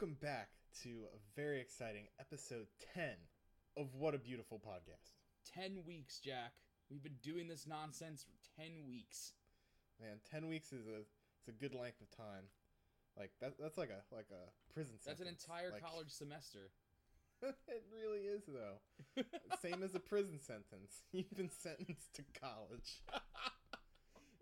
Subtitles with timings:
[0.00, 0.50] Welcome back
[0.84, 3.10] to a very exciting episode 10
[3.76, 5.10] of What a Beautiful Podcast.
[5.52, 6.52] 10 weeks, Jack.
[6.88, 9.32] We've been doing this nonsense for 10 weeks.
[10.00, 12.44] Man, 10 weeks is a it's a good length of time.
[13.18, 15.18] Like that that's like a like a prison sentence.
[15.18, 16.70] That's an entire Like, college semester.
[17.42, 19.24] it really is though.
[19.60, 21.02] Same as a prison sentence.
[21.12, 23.02] You've been sentenced to college.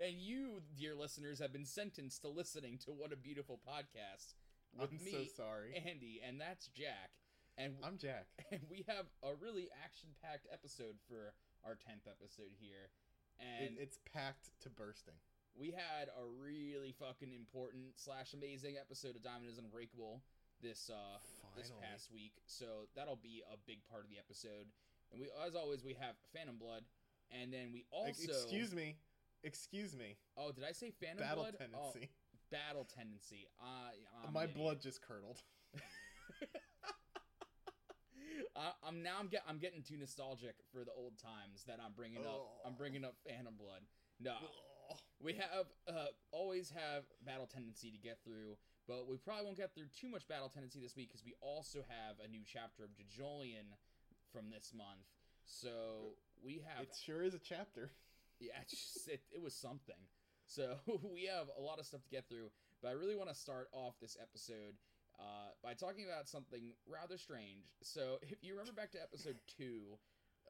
[0.04, 4.34] And you, dear listeners, have been sentenced to listening to What a Beautiful Podcast
[4.80, 5.74] I'm me, so sorry.
[5.86, 7.10] Andy, and that's Jack.
[7.58, 8.26] And, I'm Jack.
[8.52, 11.32] and we have a really action-packed episode for
[11.64, 12.92] our 10th episode here.
[13.40, 15.16] And It, it's packed to bursting.
[15.58, 20.20] we had a really fucking important slash amazing episode of Diamond is Unbreakable
[20.62, 21.18] this uh
[21.56, 22.32] this past week.
[22.46, 24.68] So that'll be a big part of the episode.
[25.12, 26.84] And we as always we have Phantom Blood.
[27.30, 28.96] And then we also excuse me.
[29.44, 30.16] Excuse me.
[30.36, 31.56] Oh, did I say Phantom Battle Blood?
[31.58, 32.10] tendency.
[32.10, 33.48] Oh, battle tendency.
[33.60, 33.90] Uh,
[34.26, 35.42] I'm My blood just curdled.
[38.56, 41.92] I, I'm now I'm get I'm getting too nostalgic for the old times that I'm
[41.92, 42.40] bringing up.
[42.40, 42.48] Oh.
[42.66, 43.82] I'm bringing up Phantom Blood.
[44.20, 44.34] No,
[45.20, 48.56] we have uh, always have battle tendency to get through,
[48.88, 51.80] but we probably won't get through too much battle tendency this week because we also
[51.88, 53.76] have a new chapter of JoJolion
[54.32, 55.04] from this month.
[55.44, 57.90] So we have It sure is a chapter.
[58.40, 60.00] yeah, it's just, it, it was something.
[60.46, 60.76] So
[61.12, 62.50] we have a lot of stuff to get through,
[62.82, 64.74] but I really want to start off this episode
[65.18, 67.74] uh, by talking about something rather strange.
[67.82, 69.98] So if you remember back to episode two,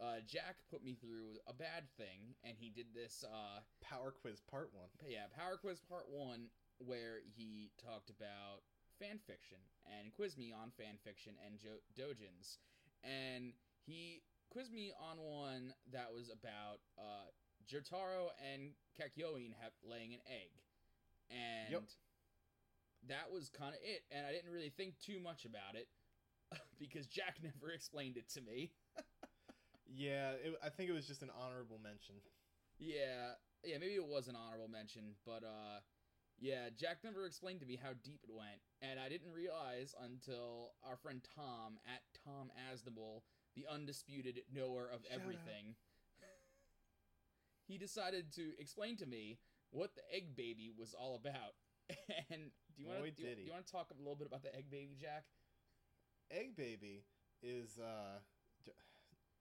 [0.01, 4.41] uh, Jack put me through a bad thing, and he did this, uh, Power quiz
[4.41, 4.89] part one.
[5.09, 8.61] yeah, Power Quiz Part One, where he talked about
[9.01, 12.59] fan fiction and quizzed me on fan fiction and jo- dojins,
[13.03, 13.55] and
[13.87, 17.33] he quizzed me on one that was about uh,
[17.71, 20.51] Jotaro and Kakyoin have laying an egg,
[21.31, 21.83] and Yep.
[23.09, 24.05] that was kind of it.
[24.11, 25.89] And I didn't really think too much about it
[26.79, 28.73] because Jack never explained it to me.
[29.89, 32.17] Yeah, it, I think it was just an honorable mention.
[32.79, 33.33] Yeah,
[33.65, 35.81] yeah, maybe it was an honorable mention, but uh
[36.39, 40.73] yeah, Jack never explained to me how deep it went, and I didn't realize until
[40.85, 43.23] our friend Tom at Tom Asnable,
[43.55, 45.77] the undisputed knower of Shout everything.
[47.67, 49.39] He decided to explain to me
[49.71, 51.55] what the egg baby was all about.
[52.31, 54.43] And do you want to do, do you want to talk a little bit about
[54.43, 55.25] the egg baby, Jack?
[56.31, 57.05] Egg Baby
[57.43, 58.19] is uh,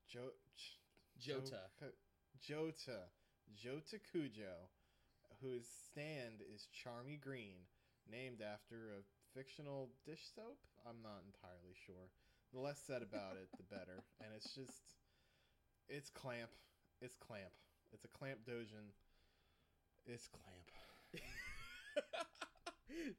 [0.08, 0.30] Jo,
[1.18, 1.62] jo, Jota.
[2.40, 3.10] Jota,
[3.56, 4.70] Jota Kujo,
[5.42, 7.66] whose stand is Charmy Green,
[8.10, 9.02] named after a
[9.34, 10.60] fictional dish soap.
[10.86, 12.12] I'm not entirely sure.
[12.54, 14.04] The less said about it, the better.
[14.22, 14.96] And it's just,
[15.90, 16.52] it's clamp.
[17.02, 17.52] It's clamp.
[17.96, 18.92] It's a clamp dojin.
[20.06, 20.68] It's clamp.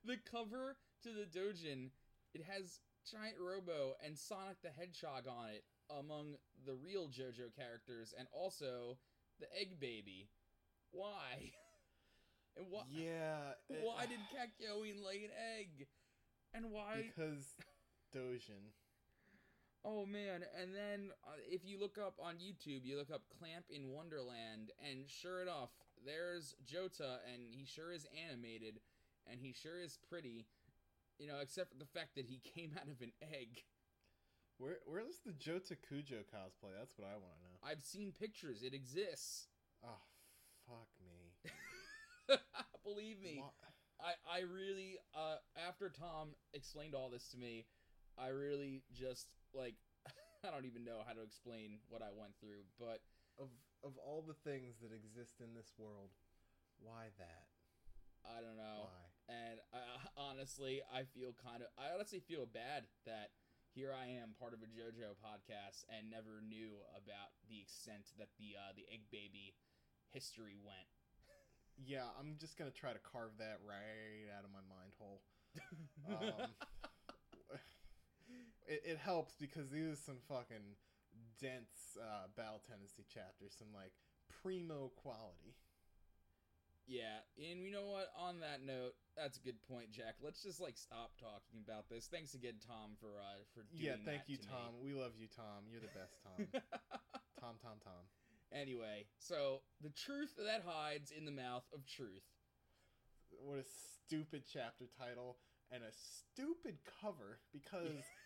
[0.04, 1.88] the cover to the Dojin,
[2.34, 6.34] it has Giant Robo and Sonic the Hedgehog on it among
[6.66, 8.98] the real JoJo characters, and also
[9.40, 10.28] the Egg Baby.
[10.90, 11.40] Why?
[12.58, 12.82] and why?
[12.90, 13.52] Yeah.
[13.70, 15.86] it- Why did Kakyoin lay an egg?
[16.52, 17.12] And why?
[17.16, 17.54] Because
[18.14, 18.74] dojin.
[19.86, 20.42] Oh man!
[20.60, 24.72] And then uh, if you look up on YouTube, you look up "Clamp in Wonderland,"
[24.82, 25.70] and sure enough,
[26.04, 28.80] there's Jota, and he sure is animated,
[29.30, 30.46] and he sure is pretty.
[31.20, 33.62] You know, except for the fact that he came out of an egg.
[34.58, 36.74] Where where's the Jota Kujo cosplay?
[36.76, 37.56] That's what I want to know.
[37.62, 39.46] I've seen pictures; it exists.
[39.84, 40.02] Oh,
[40.66, 41.30] fuck me.
[42.84, 43.44] Believe me,
[44.00, 45.36] I I really uh
[45.68, 47.66] after Tom explained all this to me,
[48.18, 49.76] I really just like
[50.44, 53.00] I don't even know how to explain what I went through, but
[53.38, 53.52] Of
[53.84, 56.10] of all the things that exist in this world,
[56.80, 57.46] why that?
[58.24, 58.88] I don't know.
[58.88, 59.04] Why?
[59.28, 59.82] And I,
[60.16, 63.30] honestly, I feel kind of, I honestly feel bad that
[63.74, 68.32] here I am, part of a JoJo podcast, and never knew about the extent that
[68.40, 69.54] the uh, the egg baby
[70.10, 70.88] history went.
[71.76, 75.20] Yeah, I'm just gonna try to carve that right out of my mind hole.
[76.08, 76.54] Um,
[78.66, 80.76] it, it helps because these are some fucking
[81.40, 83.92] dense uh, battle tendency chapters, some like
[84.42, 85.54] primo quality.
[86.86, 88.14] Yeah, and you know what?
[88.14, 90.22] On that note, that's a good point, Jack.
[90.22, 92.06] Let's just like stop talking about this.
[92.06, 94.48] Thanks again, Tom, for uh for doing yeah, thank you, to me.
[94.48, 94.70] Tom.
[94.82, 95.66] We love you, Tom.
[95.66, 96.46] You're the best, Tom.
[97.40, 98.06] Tom, Tom, Tom.
[98.54, 102.22] Anyway, so the truth that hides in the mouth of truth.
[103.42, 103.66] what a
[104.06, 105.38] stupid chapter title
[105.72, 108.06] and a stupid cover because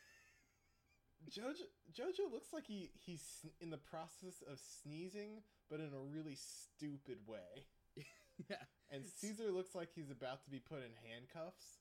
[1.29, 6.37] Jojo Jojo looks like he he's in the process of sneezing, but in a really
[6.37, 7.67] stupid way.
[8.49, 8.57] yeah.
[8.91, 11.79] And Caesar looks like he's about to be put in handcuffs,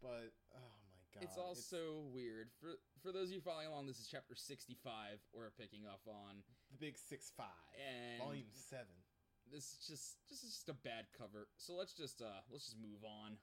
[0.00, 1.22] but oh my god.
[1.22, 3.86] it's also weird for for those of you following along.
[3.86, 5.18] This is chapter sixty five.
[5.32, 8.94] We're picking up on, the big six five, and volume seven.
[9.50, 11.48] this is just this is just a bad cover.
[11.56, 13.38] So let's just uh let's just move on.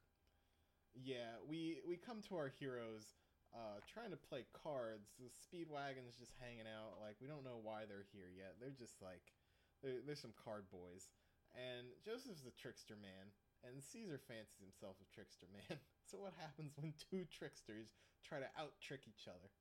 [0.94, 3.16] Yeah, we we come to our heroes
[3.54, 5.14] uh trying to play cards.
[5.18, 7.02] The Speedwagon's just hanging out.
[7.02, 8.56] Like we don't know why they're here yet.
[8.62, 9.34] They're just like
[9.82, 11.10] they're, they're some card boys.
[11.58, 13.34] And Joseph's the trickster man,
[13.66, 15.80] and Caesar fancies himself a trickster man.
[16.10, 17.94] So what happens when two tricksters
[18.26, 19.54] try to out trick each other?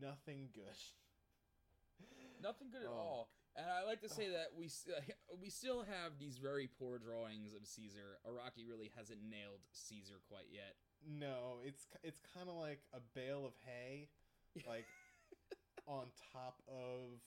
[0.00, 0.70] Nothing good.
[2.42, 2.94] Nothing good at Oh.
[2.94, 3.30] all.
[3.56, 4.86] And I like to say that we s-
[5.42, 8.18] we still have these very poor drawings of Caesar.
[8.24, 10.76] Araki really hasn't nailed Caesar quite yet.
[11.08, 14.08] No, it's it's kind of like a bale of hay,
[14.66, 14.86] like
[15.86, 17.20] on top of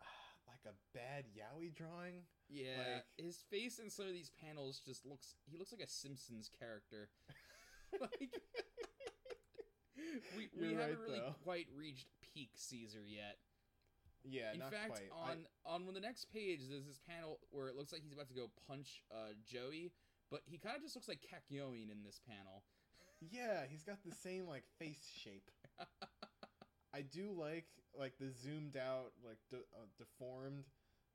[0.48, 2.22] like a bad yaoi drawing.
[2.48, 5.88] Yeah, Like- his face in some of these panels just looks he looks like a
[5.88, 7.08] Simpsons character.
[8.00, 8.30] like
[10.36, 11.34] we we You're haven't right, really though.
[11.44, 13.38] quite reached peak Caesar yet.
[14.28, 15.10] Yeah, in not fact, quite.
[15.14, 15.30] I-
[15.64, 18.34] on on the next page there's this panel where it looks like he's about to
[18.34, 19.92] go punch uh, Joey,
[20.30, 22.64] but he kind of just looks like Kakyoin in this panel.
[23.20, 25.50] Yeah, he's got the same like face shape.
[26.94, 27.66] I do like
[27.98, 30.64] like the zoomed out, like de- uh, deformed,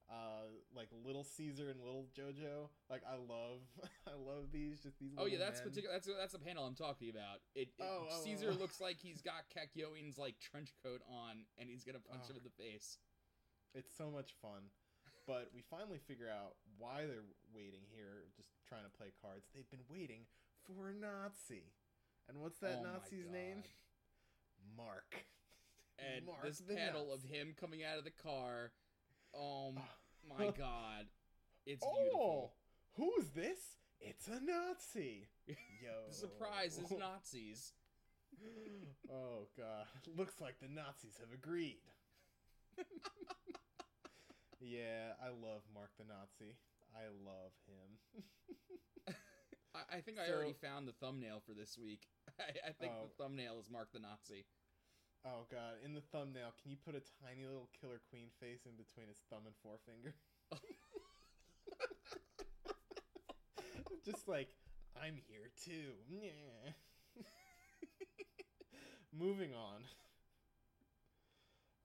[0.10, 2.70] uh, like little Caesar and little JoJo.
[2.90, 3.62] Like I love,
[4.08, 4.80] I love these.
[4.82, 5.12] Just these.
[5.18, 5.70] Oh yeah, that's men.
[5.70, 5.94] particular.
[5.96, 7.42] That's that's the panel I'm talking about.
[7.56, 8.60] It, it Oh, oh, Caesar oh.
[8.60, 12.44] looks like he's got Kakyoin's like trench coat on, and he's gonna punch him in
[12.44, 12.98] the face.
[13.74, 14.70] It's so much fun.
[15.28, 19.48] But we finally figure out why they're waiting here, just trying to play cards.
[19.54, 20.26] They've been waiting
[20.66, 21.72] for a Nazi.
[22.30, 23.64] And what's that Oh Nazi's name?
[24.78, 25.26] Mark.
[26.00, 28.72] And Mark this panel of him coming out of the car.
[29.36, 29.74] Oh
[30.40, 31.06] my god,
[31.66, 32.54] it's oh, beautiful.
[32.96, 33.60] who's this?
[34.00, 35.28] It's a Nazi.
[35.48, 36.10] Yo.
[36.10, 37.74] The surprise is Nazis.
[39.12, 39.86] oh god.
[40.18, 41.84] Looks like the Nazis have agreed.
[44.60, 46.56] yeah, I love Mark the Nazi.
[46.96, 49.16] I love him.
[49.74, 52.08] I, I think I already found the thumbnail for this week.
[52.40, 53.08] I, I think Oh.
[53.08, 54.46] the thumbnail is Mark the Nazi.
[55.24, 58.74] Oh god, in the thumbnail, can you put a tiny little killer queen face in
[58.76, 60.16] between his thumb and forefinger?
[64.04, 64.50] Just like,
[64.98, 65.94] I'm here too.
[66.10, 66.74] Yeah.
[69.14, 69.84] Moving on.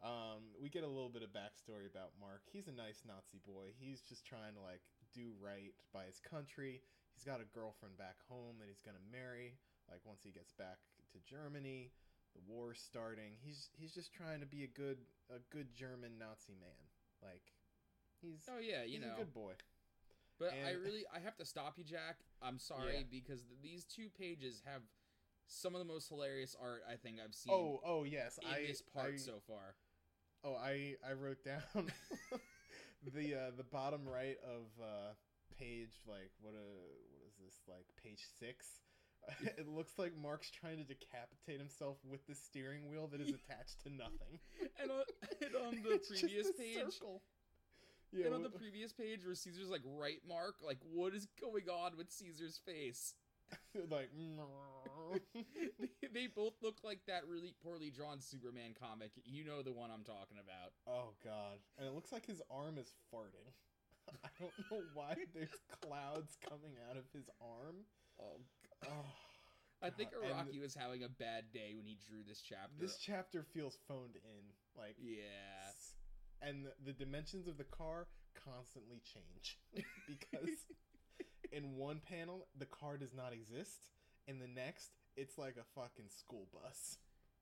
[0.02, 2.40] Um, we get a little bit of backstory about Mark.
[2.52, 3.74] He's a nice Nazi boy.
[3.78, 4.80] He's just trying to like
[5.12, 6.80] do right by his country.
[7.16, 9.56] He's got a girlfriend back home that he's gonna marry.
[9.90, 10.78] Like once he gets back
[11.12, 11.90] to Germany,
[12.34, 13.32] the war's starting.
[13.40, 14.98] He's he's just trying to be a good
[15.30, 16.76] a good German Nazi man.
[17.22, 17.52] Like
[18.20, 19.14] he's Oh yeah, you he's know.
[19.14, 19.54] a good boy.
[20.38, 22.18] But I really I have to stop you, Jack.
[22.42, 23.02] I'm sorry Yeah.
[23.10, 24.82] because th- these two pages have
[25.46, 28.66] some of the most hilarious art I think I've seen Oh oh yes, in I
[28.66, 29.76] this part I, so far.
[30.44, 31.62] Oh, I I wrote down
[33.14, 35.12] the uh, the bottom right of uh,
[35.58, 36.66] page like what a
[37.12, 38.80] what is this like page six.
[39.58, 43.82] it looks like Mark's trying to decapitate himself with the steering wheel that is attached
[43.82, 44.38] to nothing.
[44.80, 45.02] And on,
[45.42, 47.22] and on the It's previous page, circle.
[48.12, 51.68] Yeah, and on the previous page where Caesar's like right mark, like what is going
[51.68, 53.14] on with Caesar's face?
[53.90, 54.10] like
[55.78, 59.10] they, they both look like that really poorly drawn Superman comic.
[59.24, 60.72] You know the one I'm talking about.
[60.86, 63.50] oh god, and it looks like his arm is farting.
[64.24, 65.48] I don't know why there's
[65.82, 67.76] clouds coming out of his arm.
[68.20, 68.40] Oh,
[68.84, 69.06] Oh,
[69.82, 72.76] I think God, and Araki was having a bad day when he drew this chapter.
[72.78, 74.44] This chapter feels phoned in.
[74.78, 75.72] Like yeah.
[76.42, 78.06] and the, the dimensions of the car
[78.44, 79.58] constantly change
[80.06, 80.50] because
[81.52, 83.88] in one panel the car does not exist
[84.28, 86.98] in the next it's like a fucking school bus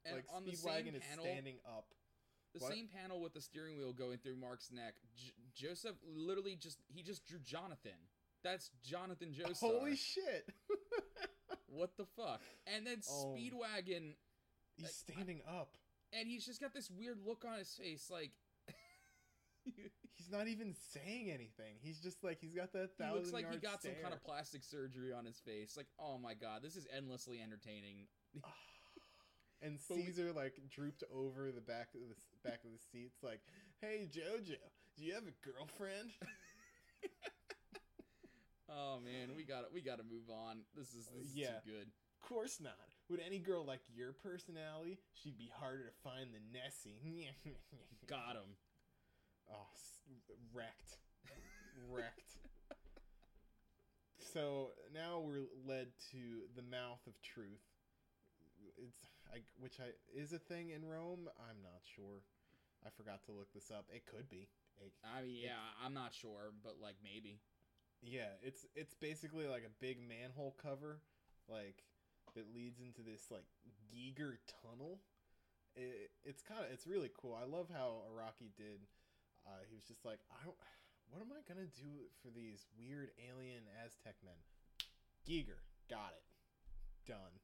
[0.06, 1.87] And like on the same speedwagon is panel, standing up
[2.54, 2.73] the What?
[2.73, 7.02] same panel with the steering wheel going through Mark's neck, J- Joseph literally just he
[7.02, 7.92] just drew Jonathan.
[8.42, 9.58] That's Jonathan Joseph.
[9.61, 10.50] holy shit
[11.75, 12.40] what the fuck?
[12.66, 13.34] And then Oh.
[13.37, 14.14] Speedwagon,
[14.76, 15.76] he's Like, standing up
[16.12, 18.30] and he's just got this weird look on his face, like
[20.14, 23.58] he's not even saying anything he's just like he's got that he looks like he
[23.58, 25.76] got some kind of plastic surgery on his face.
[25.76, 28.06] Like, oh my god, this is endlessly entertaining.
[29.62, 33.40] and we- Caesar like drooped over the back of the back of the seats, like,
[33.80, 34.56] "Hey Jojo,
[34.96, 36.10] do you have a girlfriend?"
[38.68, 40.64] Oh man, we got to We got to move on.
[40.74, 41.60] This is, this is Yeah.
[41.62, 41.86] too good.
[41.86, 42.74] Of course not.
[43.08, 44.98] Would any girl like your personality?
[45.12, 47.28] She'd be harder to find than Nessie.
[48.08, 48.56] Got him.
[49.52, 49.68] Oh,
[50.54, 50.96] wrecked,
[51.90, 52.38] wrecked.
[54.32, 57.62] So now we're led to the mouth of truth.
[58.78, 58.98] it's
[59.32, 61.28] I, which I is a thing in Rome.
[61.38, 62.22] I'm not sure.
[62.84, 63.84] I forgot to look this up.
[63.94, 64.48] It could be.
[65.04, 67.40] I mean, yeah, I'm not sure, but like maybe.
[68.02, 71.00] yeah, it's it's basically like a big manhole cover,
[71.48, 71.84] like
[72.34, 73.46] that leads into this like
[73.88, 75.00] Giger tunnel.
[75.76, 77.34] It, it's kind of it's really cool.
[77.34, 78.86] I love how Araki did.
[79.46, 80.56] Uh, he was just like, I don't.
[81.10, 84.40] What am I gonna do for these weird alien Aztec men?
[85.28, 86.24] Giger, got it,
[87.06, 87.40] done.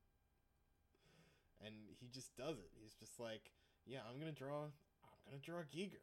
[1.65, 2.71] And he just does it.
[2.81, 3.53] He's just like,
[3.87, 4.65] yeah, I'm gonna draw.
[5.05, 6.03] I'm gonna draw Giger.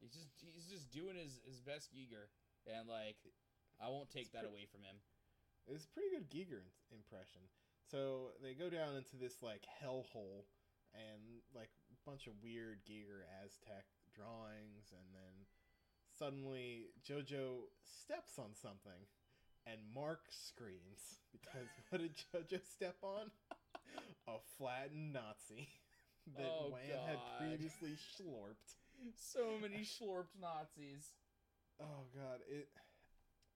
[0.00, 2.28] He's just he's just doing his his best Giger,
[2.66, 3.16] and like
[3.80, 4.96] I won't take It's that away from him.
[5.66, 7.42] It's a pretty good Giger in- impression.
[7.90, 10.46] So they go down into this like hellhole
[10.94, 13.84] and like a bunch of weird Giger Aztec
[14.14, 15.46] drawings, and then
[16.18, 19.06] suddenly JoJo steps on something,
[19.66, 23.30] and Mark screams because what did JoJo step on?
[24.28, 25.68] a flattened Nazi
[26.36, 28.74] that Oh, Wham had previously schlorped.
[29.14, 31.14] So many schlorped Nazis.
[31.80, 32.68] Oh god, it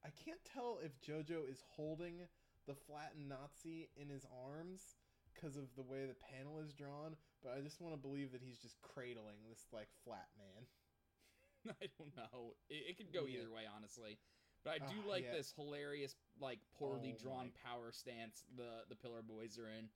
[0.04, 2.22] I can't tell if Jojo is holding
[2.66, 4.96] the flattened Nazi in his arms
[5.34, 8.42] because of the way the panel is drawn, but I just want to believe that
[8.42, 11.74] he's just cradling this like flat man.
[11.82, 12.54] I don't know.
[12.68, 13.40] It, it could go Yeah.
[13.40, 14.18] either way, honestly.
[14.64, 15.32] But I do Ah, like yeah.
[15.38, 19.88] this hilarious, like poorly Oh drawn my- power stance the the Pillar Boys are in.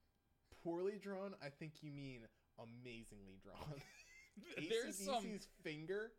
[0.62, 2.20] Poorly drawn, I think you mean
[2.58, 3.80] amazingly drawn.
[4.68, 5.24] There's some.
[5.24, 6.12] ACDC's finger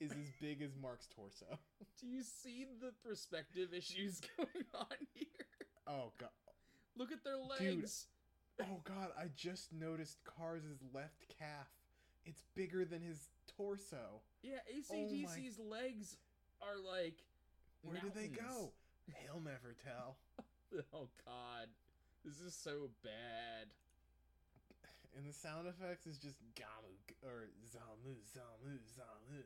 [0.00, 1.46] is as big as Mark's torso.
[2.00, 5.26] Do you see the perspective issues going on here?
[5.86, 6.30] Oh god.
[6.96, 7.76] Look at their Dude.
[7.78, 8.06] legs.
[8.60, 10.62] Oh god, I just noticed Cars'
[10.94, 11.68] left calf.
[12.24, 14.20] It's bigger than his torso.
[14.42, 14.58] Yeah,
[14.90, 16.16] Oh my- ACDC's legs
[16.60, 17.18] are like.
[17.82, 18.42] Where do they go?
[18.42, 18.72] mountains.
[19.24, 20.16] He'll never tell.
[20.94, 21.68] Oh God,
[22.24, 23.74] this is so bad.
[25.16, 29.42] And the sound effects is just gamu or zamu zamu zamu,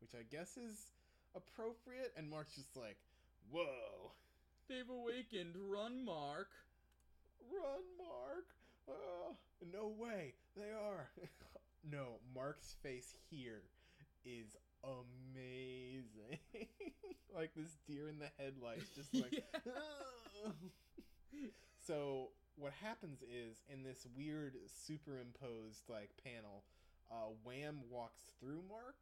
[0.00, 0.92] which I guess is
[1.34, 2.12] appropriate.
[2.16, 2.98] And Mark's just like,
[3.50, 4.12] "Whoa,
[4.68, 5.54] They've awakened.
[5.56, 6.50] Run, Mark.
[7.50, 8.46] run, Mark!
[8.88, 9.36] Oh,
[9.72, 11.08] no way, they are."
[11.90, 13.62] no, Mark's face here
[14.24, 16.40] is amazing.
[17.34, 19.44] like this deer in the headlights, just like.
[20.44, 20.52] Yeah.
[21.86, 26.64] so what happens is in this weird superimposed like panel,
[27.10, 28.96] uh, Wham walks through Mark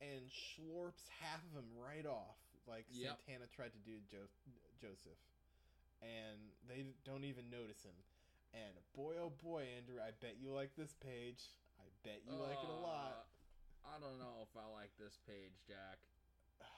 [0.00, 3.20] and schlorps half of him right off, like Yep.
[3.26, 4.32] Santana tried to do jo-
[4.80, 5.20] Joseph,
[6.02, 7.96] and they don't even notice him.
[8.52, 11.44] And boy, oh boy, Andrew, I bet you like this page.
[11.78, 13.28] I bet you like it a lot.
[13.84, 15.98] Uh, I don't know if I like this page, Jack.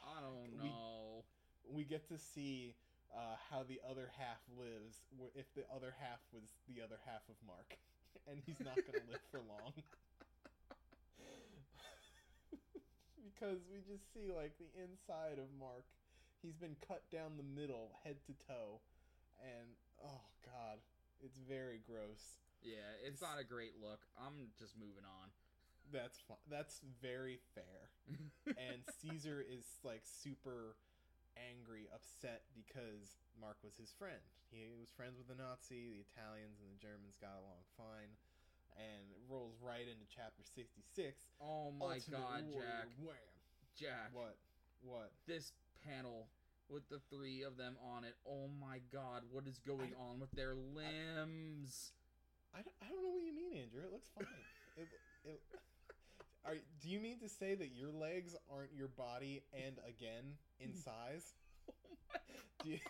[0.05, 1.25] I don't We- know.
[1.71, 2.75] we get to see
[3.13, 5.05] uh, how the other half lives
[5.37, 7.77] if the other half was the other half of Mark,
[8.29, 9.73] and he's not going to live for long.
[13.23, 15.85] because we just see like the inside of Mark.
[16.41, 18.83] He's been cut down the middle, head to toe,
[19.39, 20.83] and oh god,
[21.23, 22.43] it's very gross.
[22.63, 24.03] Yeah, it's not a great look.
[24.19, 25.31] I'm just moving on.
[25.93, 26.39] That's fun.
[26.51, 27.91] That's very fair.
[28.47, 30.75] and Caesar is like super
[31.37, 34.21] angry, upset because Mark was his friend.
[34.53, 38.13] He was friends with the Nazi, the Italians, and the Germans got along fine.
[38.77, 41.29] And it rolls right into chapter 66.
[41.41, 42.89] oh my Ultimate God, Warrior Jack.
[43.01, 43.33] Wham!
[43.77, 44.09] Jack.
[44.13, 44.37] What?
[44.81, 45.13] What?
[45.29, 45.53] This
[45.85, 46.29] panel
[46.73, 48.17] with the three of them on it.
[48.25, 51.93] Oh my God, what is going on with their limbs?
[52.53, 53.85] I don't, I don't know what you mean, Andrew.
[53.85, 54.27] It looks fine.
[54.77, 54.89] it,
[55.25, 55.41] it,
[56.45, 60.75] are, do you mean to say that your legs aren't your body and again in
[60.87, 61.35] size?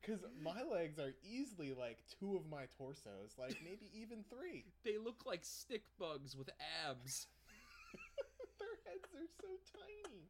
[0.00, 4.64] Because my legs are easily like two of my torsos, like maybe even three.
[4.84, 6.48] They look like stick bugs with
[6.88, 7.26] abs.
[8.58, 10.24] Their heads are so tiny.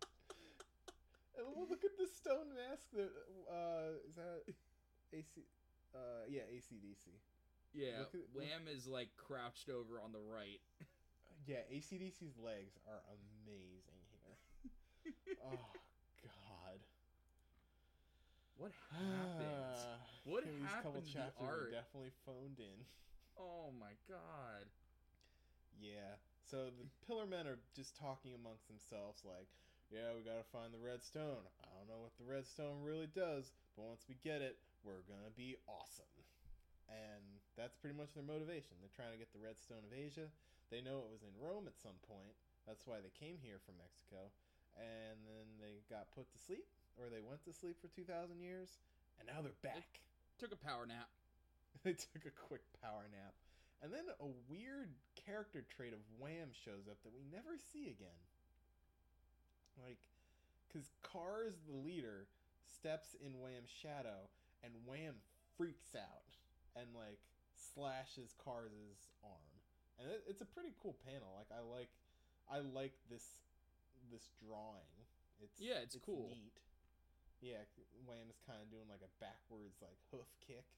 [1.38, 3.10] And look at the stone mask that
[3.50, 4.42] uh is that
[5.12, 5.46] AC
[5.94, 7.06] uh yeah, ACDC.
[7.72, 10.60] Yeah, Look at- look- Wham is like crouched over on the right.
[11.46, 14.36] Yeah, ACDC's legs are amazing here.
[15.44, 15.72] oh
[16.22, 16.80] god.
[18.56, 19.56] What happened?
[19.72, 22.84] Ah, what These couple happened to the chapters were definitely phoned in.
[23.36, 24.68] Oh my god.
[25.80, 26.20] Yeah.
[26.44, 29.48] So the Pillar Men are just talking amongst themselves, like,
[29.88, 31.46] "Yeah, we gotta find the Red Stone.
[31.62, 35.02] I don't know what the Red Stone really does, but once we get it, we're
[35.08, 36.04] gonna be awesome."
[36.88, 38.76] And that's pretty much their motivation.
[38.80, 40.28] They're trying to get the Red Stone of Asia.
[40.70, 42.38] They know it was in Rome at some point.
[42.66, 44.30] That's why they came here from Mexico,
[44.78, 48.38] and then they got put to sleep, or they went to sleep for two thousand
[48.38, 48.78] years,
[49.18, 50.00] and now they're back.
[50.38, 51.10] Took a power nap.
[51.84, 53.34] they took a quick power nap.
[53.82, 54.92] And then a weird
[55.26, 58.20] character trait of Wham shows up that we never see again.
[59.80, 59.98] Like,
[60.68, 62.28] because Cars, the leader,
[62.68, 64.28] steps in Wham's shadow,
[64.62, 65.14] and Wham
[65.56, 66.36] freaks out
[66.76, 67.18] and, like,
[67.56, 69.49] slashes Cars' arm.
[70.00, 71.36] And it, it's a pretty cool panel.
[71.36, 71.92] Like, I like,
[72.48, 73.44] I like this,
[74.10, 74.88] this drawing.
[75.44, 76.28] It's Yeah, it's cool.
[76.32, 76.56] Neat.
[77.40, 77.64] Yeah,
[78.04, 80.68] Wham is kind of doing like a backwards like hoof kick,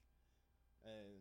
[0.87, 1.19] and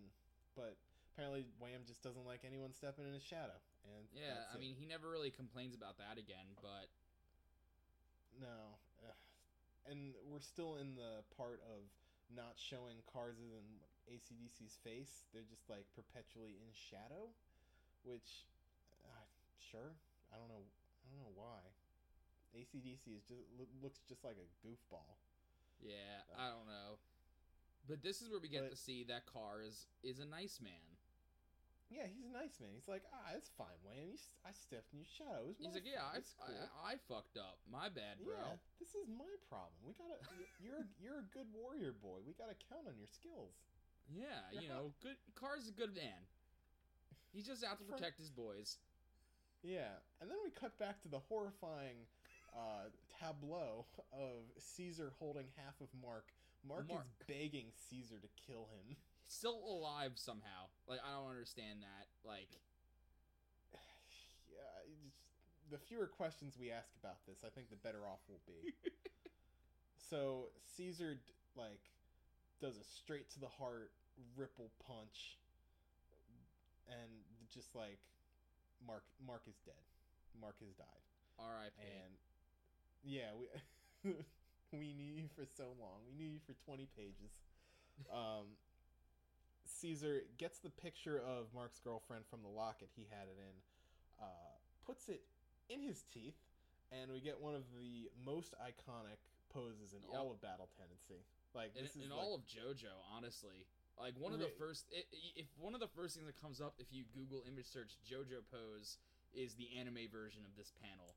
[0.54, 0.78] but
[1.10, 3.58] apparently Wham just doesn't like anyone stepping in his shadow.
[3.82, 4.62] And Yeah, I it.
[4.62, 6.86] mean, he never really complains about that again, but
[8.38, 9.18] no, Ugh.
[9.90, 11.90] and we're still in the part of
[12.30, 15.26] not showing Cars and ACDC's face.
[15.34, 17.34] They're just like perpetually in shadow,
[18.04, 18.46] which
[19.04, 19.26] uh,
[19.58, 19.94] sure
[20.32, 20.62] I don't know
[21.02, 21.60] I don't know why.
[22.52, 23.40] ACDC is just
[23.82, 25.16] looks just like a goofball.
[25.80, 27.00] yeah, Uh, I don't know.
[27.88, 29.66] But this is where we get But- to see that Cars
[30.02, 30.96] is is a nice man.
[31.92, 32.72] Yeah, he's a nice man.
[32.72, 34.16] He's like, ah, it's fine, Wayne.
[34.16, 34.18] You,
[34.48, 35.52] I stepped in your shadow.
[35.60, 36.56] He's like, yeah, I, cool.
[36.80, 37.60] I, I fucked up.
[37.68, 38.32] My bad, bro.
[38.32, 39.76] Yeah, this is my problem.
[39.84, 40.16] We gotta.
[40.64, 42.24] You're you're a good warrior boy.
[42.24, 43.60] We gotta count on your skills.
[44.08, 45.16] Yeah, you know, good.
[45.36, 46.16] Car's a good man.
[47.32, 48.76] He's just out to For- protect his boys.
[49.62, 52.06] Yeah, and then we cut back to the horrifying
[52.54, 56.26] uh, tableau of Caesar holding half of Mark.
[56.66, 57.06] Mark, Mark.
[57.06, 58.82] is begging Caesar to kill him.
[58.86, 58.98] He's
[59.28, 60.66] still alive somehow.
[60.88, 62.06] Like I don't understand that.
[62.28, 62.50] Like
[64.50, 65.12] yeah, it's-
[65.70, 68.74] the fewer questions we ask about this, I think the better off we'll be.
[70.10, 71.18] so Caesar
[71.56, 71.80] like
[72.60, 73.90] does a straight to the heart
[74.36, 75.38] ripple punch,
[76.88, 77.10] and
[77.52, 77.98] just like
[78.86, 79.82] Mark Mark is dead.
[80.40, 81.04] Mark has died,
[81.38, 81.76] R.I.P.
[81.82, 82.12] and
[83.04, 83.46] yeah, we
[84.72, 86.00] we knew you for so long.
[86.08, 87.32] We knew you for twenty pages.
[88.12, 88.56] Um,
[89.66, 93.54] Caesar gets the picture of Mark's girlfriend from the locket he had it in,
[94.24, 95.22] uh, puts it
[95.68, 96.38] in his teeth,
[96.90, 99.20] and we get one of the most iconic
[99.52, 100.18] poses in Yep.
[100.18, 101.22] all of Battle Tendency.
[101.54, 103.66] Like in, this is in like, all of JoJo, honestly.
[103.98, 106.86] Like one of the first, if one of the first things that comes up if
[106.90, 108.98] you Google image search JoJo pose
[109.32, 111.14] is the anime version of this panel,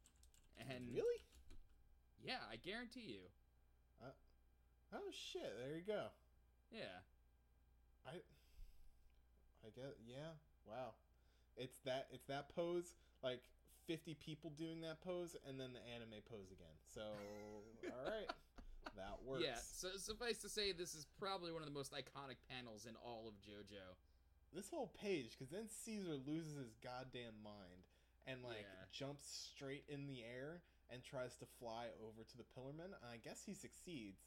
[0.60, 1.24] and really.
[2.24, 3.26] yeah, I guarantee you,
[4.04, 4.14] uh,
[4.94, 5.52] Oh shit!
[5.60, 6.08] There you go.
[6.72, 7.04] yeah,
[8.06, 8.22] I,
[9.66, 10.38] I guess yeah.
[10.68, 10.94] Wow,
[11.58, 12.94] it's that it's that pose.
[13.24, 13.42] Like
[13.88, 16.76] fifty people doing that pose, and then the anime pose again.
[16.94, 17.02] So
[17.90, 18.30] all right,
[18.96, 19.44] that works.
[19.44, 19.58] yeah.
[19.60, 23.28] So suffice to say, this is probably one of the most iconic panels in all
[23.28, 23.96] of JoJo.
[24.54, 27.84] This whole page, because then Caesar loses his goddamn mind
[28.26, 28.86] and like Yeah.
[28.92, 32.86] jumps straight in the air and tries to fly over to the Pillarman.
[32.96, 34.22] And I guess he succeeds.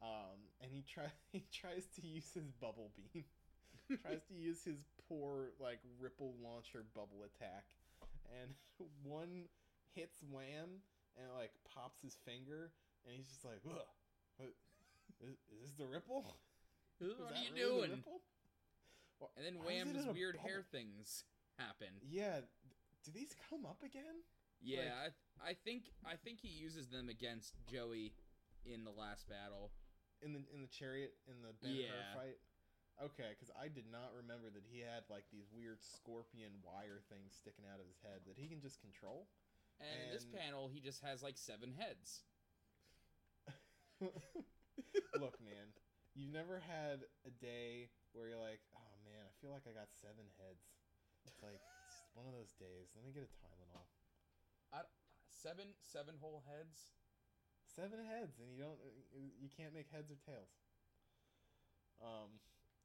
[0.00, 3.24] Um, and he try he tries to use his bubble beam.
[4.02, 7.64] tries to use his poor like ripple launcher bubble attack,
[8.40, 8.54] and
[9.02, 9.48] one
[9.94, 10.82] hits Wham
[11.16, 12.70] and it, like pops his finger,
[13.06, 13.86] and he's just like, what,
[15.20, 16.36] is, is this the ripple?
[16.98, 17.90] What are you really the doing?
[18.02, 18.20] ripple?
[19.20, 21.22] Wha- And then Wham's weird hair things
[21.58, 21.94] happen.
[22.02, 22.42] Yeah,
[23.06, 24.26] do these come up again?
[24.58, 25.14] Yeah, I,
[25.50, 28.10] I think I think he uses them against Joey
[28.66, 29.70] in the last battle.
[30.26, 32.02] in the in the chariot in the Ben Yeah.
[32.18, 32.42] fight?
[32.98, 37.30] Okay, because I did not remember that he had like these weird scorpion wire things
[37.38, 39.30] sticking out of his head that he can just control.
[39.78, 42.26] And, in this panel, he just has like seven heads.
[45.18, 45.74] Look, man,
[46.14, 49.90] you've never had a day where you're like, oh man, I feel like I got
[49.90, 50.62] seven heads.
[51.26, 51.58] It's like
[51.88, 52.94] it's one of those days.
[52.94, 53.86] Let me get a Tylenol.
[55.30, 56.90] Seven, seven whole heads.
[57.64, 58.78] Seven heads, and you don't,
[59.14, 60.50] you can't make heads or tails.
[62.00, 62.40] Um.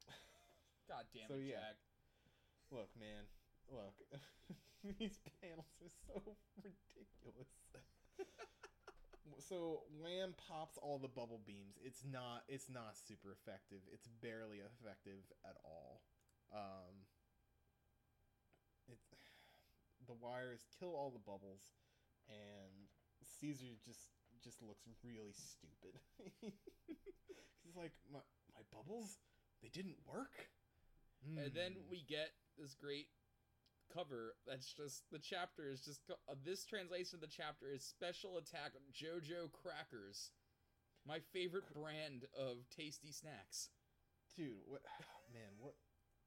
[0.87, 1.59] God damn So, it, yeah.
[1.59, 1.77] Jack.
[2.71, 3.25] Look, man.
[3.69, 3.95] Look.
[4.99, 7.47] These panels are so ridiculous.
[9.39, 11.77] So Wham pops all the bubble beams.
[11.83, 13.79] It's not it's not super effective.
[13.91, 16.03] It's barely effective at all.
[16.51, 17.05] Um
[18.87, 18.99] it
[20.07, 21.61] the wires kill all the bubbles
[22.27, 22.89] and
[23.39, 24.11] Caesar just
[24.43, 25.99] just looks really stupid.
[27.63, 28.19] He's like my
[28.53, 29.17] my bubbles
[29.61, 30.49] they didn't work.
[31.37, 31.89] And then Hmm.
[31.89, 33.07] we get this great
[33.93, 38.37] cover that's just the chapter is just uh, this translation of the chapter is special
[38.37, 40.31] attack JoJo crackers.
[41.05, 43.69] My favorite brand of tasty snacks.
[44.35, 44.81] dude what
[45.33, 45.75] man what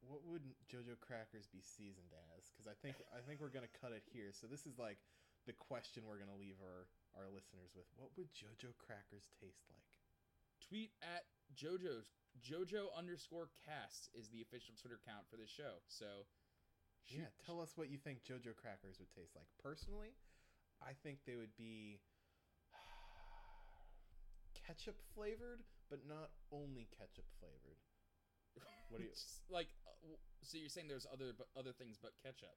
[0.04, 3.90] what would jojo crackers be seasoned as because i think i think we're gonna cut
[3.90, 5.00] it here so this is like
[5.48, 9.82] the question we're gonna leave our our listeners with what would jojo crackers taste like
[10.68, 11.24] Tweet at
[11.54, 12.10] JoJo's
[12.42, 15.78] JoJo underscore cast is the official Twitter account for this show.
[15.86, 16.26] So,
[17.06, 19.46] shoot- Yeah, tell us what you think JoJo crackers would taste like.
[19.62, 20.14] Personally,
[20.82, 22.00] I think they would be
[24.66, 27.78] ketchup flavored, but not only ketchup flavored.
[28.90, 29.10] What do you?
[29.14, 32.56] Just like, uh, so you're saying there's other but other things but ketchup?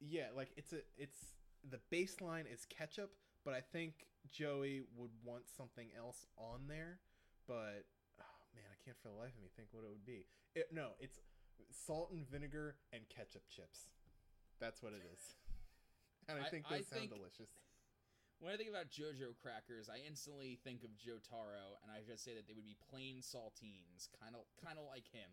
[0.00, 1.32] Yeah, like it's a it's
[1.68, 3.10] the baseline is ketchup,
[3.44, 6.98] but I think Joey would want something else on there.
[7.46, 7.86] But
[8.20, 10.26] oh man, I can't for the life of me think what it would be.
[10.54, 11.18] It, no, it's
[11.70, 13.88] salt and vinegar and ketchup chips.
[14.60, 15.20] That's what it is.
[16.26, 17.52] And I I- think I sound think- delicious.
[18.40, 22.32] When I think about JoJo crackers, I instantly think of Jotaro, and I just say
[22.34, 25.28] that they would be plain saltines, kind of kind of like him.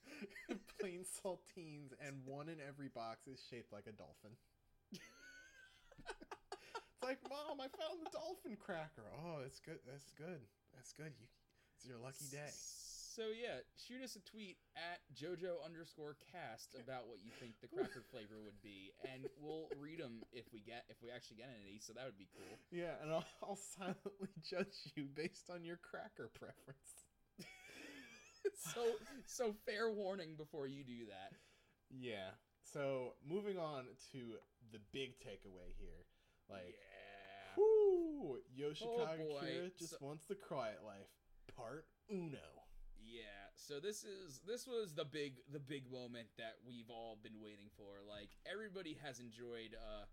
[0.80, 4.32] Plain saltines, and one in every box is shaped like a dolphin.
[6.00, 9.04] it's like, Mom, I found the dolphin cracker.
[9.20, 9.78] Oh, it's good.
[9.86, 10.40] That's good.
[10.74, 11.12] That's good.
[11.18, 11.26] You,
[11.76, 12.50] it's your lucky day.
[13.20, 17.68] So yeah, shoot us a tweet at JoJo underscore cast about what you think the
[17.68, 21.52] cracker flavor would be, and we'll read them if we get if we actually get
[21.60, 21.76] any.
[21.84, 22.56] So that would be cool.
[22.72, 27.04] Yeah, and I'll, I'll silently judge you based on your cracker preference.
[28.72, 31.36] so so fair warning before you do that.
[31.92, 32.40] Yeah.
[32.72, 33.84] So moving on
[34.16, 34.40] to
[34.72, 36.08] the big takeaway here,
[36.48, 37.52] like, yeah.
[37.60, 39.44] whoo, Yoshikage Oh.
[39.44, 41.12] Kira just So- wants the quiet life.
[41.54, 42.38] Part uno.
[43.10, 47.42] Yeah, so this is this was the big the big moment that we've all been
[47.42, 47.98] waiting for.
[48.06, 50.06] Like everybody has enjoyed uh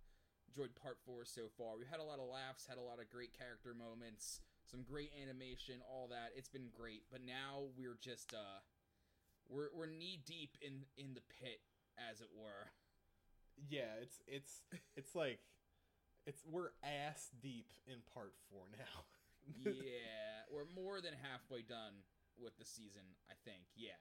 [0.49, 1.77] enjoyed part 4 so far.
[1.77, 5.11] We've had a lot of laughs, had a lot of great character moments, some great
[5.13, 6.33] animation, all that.
[6.33, 7.05] It's been great.
[7.11, 8.65] But now we're just uh
[9.45, 11.61] we're we're knee deep in in the pit
[12.01, 12.73] as it were.
[13.69, 14.65] Yeah, it's it's
[14.97, 15.39] it's like
[16.25, 19.05] it's we're ass deep in part four now.
[19.63, 22.03] yeah, we're more than halfway done
[22.39, 23.67] with the season, I think.
[23.75, 23.97] Yeah.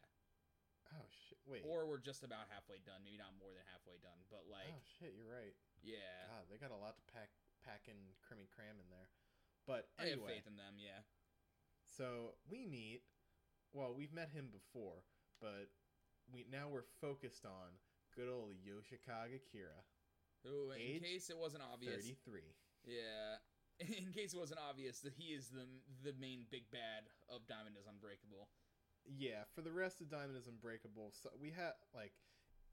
[0.95, 1.41] oh shit!
[1.49, 1.65] Wait.
[1.67, 4.83] Or we're just about halfway done, maybe not more than halfway done, but like oh
[4.99, 5.17] shit!
[5.17, 5.57] You're right.
[5.83, 6.31] yeah.
[6.31, 7.33] God, they got a lot to pack
[7.65, 9.11] pack and crimmy cram in there.
[9.67, 11.03] But I have anyway, faith in them, yeah.
[11.83, 13.03] so we meet.
[13.75, 15.03] Well, we've met him before,
[15.43, 15.69] but
[16.31, 17.75] we now we're focused on
[18.15, 19.83] good old Yoshikage Kira,
[20.47, 22.55] Who, in case it wasn't obvious, thirty-three.
[22.87, 23.43] yeah,
[23.81, 25.67] in case it wasn't obvious that he is the
[26.03, 28.49] the main big bad of Diamond is Unbreakable.
[29.05, 32.13] Yeah, for the rest of Diamond is Unbreakable, so we have like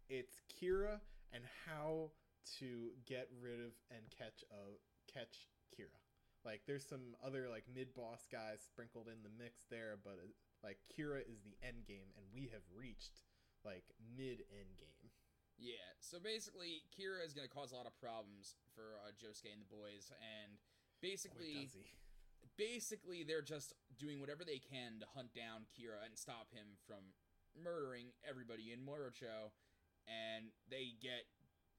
[0.10, 1.00] it's Kira
[1.32, 2.12] and how
[2.60, 4.80] to get rid of and catch a
[5.12, 6.00] catch Kira.
[6.46, 10.32] Like there's some other like mid boss guys sprinkled in the mix there, but uh,
[10.63, 13.24] like Kira is the end game, and we have reached
[13.63, 13.84] like
[14.16, 15.12] mid end game.
[15.58, 19.54] Yeah, so basically, Kira is going to cause a lot of problems for uh, Josuke
[19.54, 20.58] and the boys, and
[21.04, 22.00] basically, he.
[22.56, 27.12] basically they're just doing whatever they can to hunt down Kira and stop him from
[27.52, 29.52] murdering everybody in Morioh-cho,
[30.08, 31.28] and they get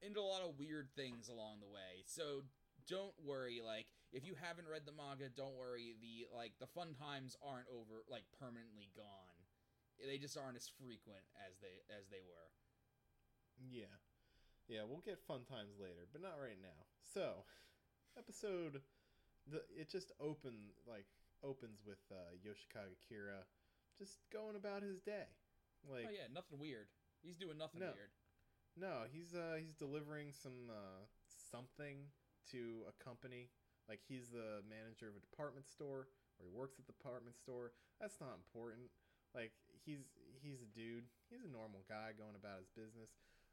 [0.05, 2.05] into a lot of weird things along the way.
[2.05, 2.45] So
[2.85, 5.97] don't worry, like if you haven't read the manga, don't worry.
[5.99, 9.41] The like the fun times aren't over, like permanently gone.
[9.99, 12.53] They just aren't as frequent as they as they were.
[13.59, 13.91] Yeah.
[14.69, 16.89] Yeah, we'll get fun times later, but not right now.
[17.05, 17.45] So,
[18.17, 18.81] episode
[19.51, 21.07] the it just open like
[21.43, 23.45] opens with uh Yoshikage Kira
[23.99, 25.29] just going about his day.
[25.89, 26.89] Like oh yeah, nothing weird.
[27.23, 27.93] He's doing nothing No.
[27.93, 28.13] weird.
[28.77, 31.05] no, he's uh he's delivering some uh
[31.51, 32.09] something
[32.53, 33.51] to a company.
[33.89, 36.09] Like he's the manager of a department store
[36.41, 37.73] or he works at the department store.
[38.01, 38.89] That's not important.
[39.35, 39.53] Like
[39.85, 40.09] he's
[40.41, 41.05] he's a dude.
[41.29, 43.13] He's a normal guy going about his business.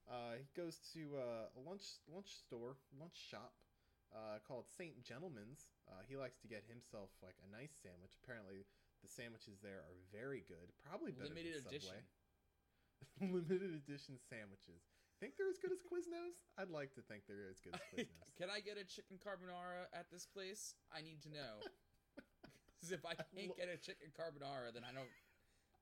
[0.09, 3.53] Uh, he goes to uh, a lunch lunch store, lunch shop,
[4.11, 5.71] uh, called Saint Gentleman's.
[5.87, 8.15] Uh, he likes to get himself like a nice sandwich.
[8.23, 8.67] Apparently,
[9.01, 10.71] the sandwiches there are very good.
[10.83, 11.95] Probably better Limited than edition.
[11.95, 12.03] Subway.
[13.35, 14.83] Limited edition sandwiches.
[15.19, 16.49] Think they're as good as Quiznos?
[16.57, 18.29] I'd like to think they're as good as Quiznos.
[18.37, 20.73] Can I get a chicken carbonara at this place?
[20.89, 21.61] I need to know.
[22.81, 25.05] Because if I can't get a chicken carbonara, then I don't.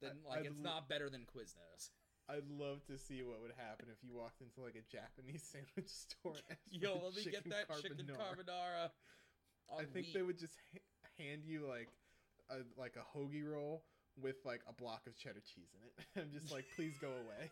[0.02, 1.96] Then like I'd it's not better than Quiznos.
[2.30, 5.90] I'd love to see what would happen if you walked into like a Japanese sandwich
[5.90, 6.38] store.
[6.70, 8.92] Yo, let me get that chicken carbonara.
[9.74, 10.14] I think wheat.
[10.14, 11.90] they would just ha- hand you like
[12.50, 13.84] a like a hoagie roll
[14.22, 16.22] with like a block of cheddar cheese in it.
[16.22, 17.50] I'm just like, please go away.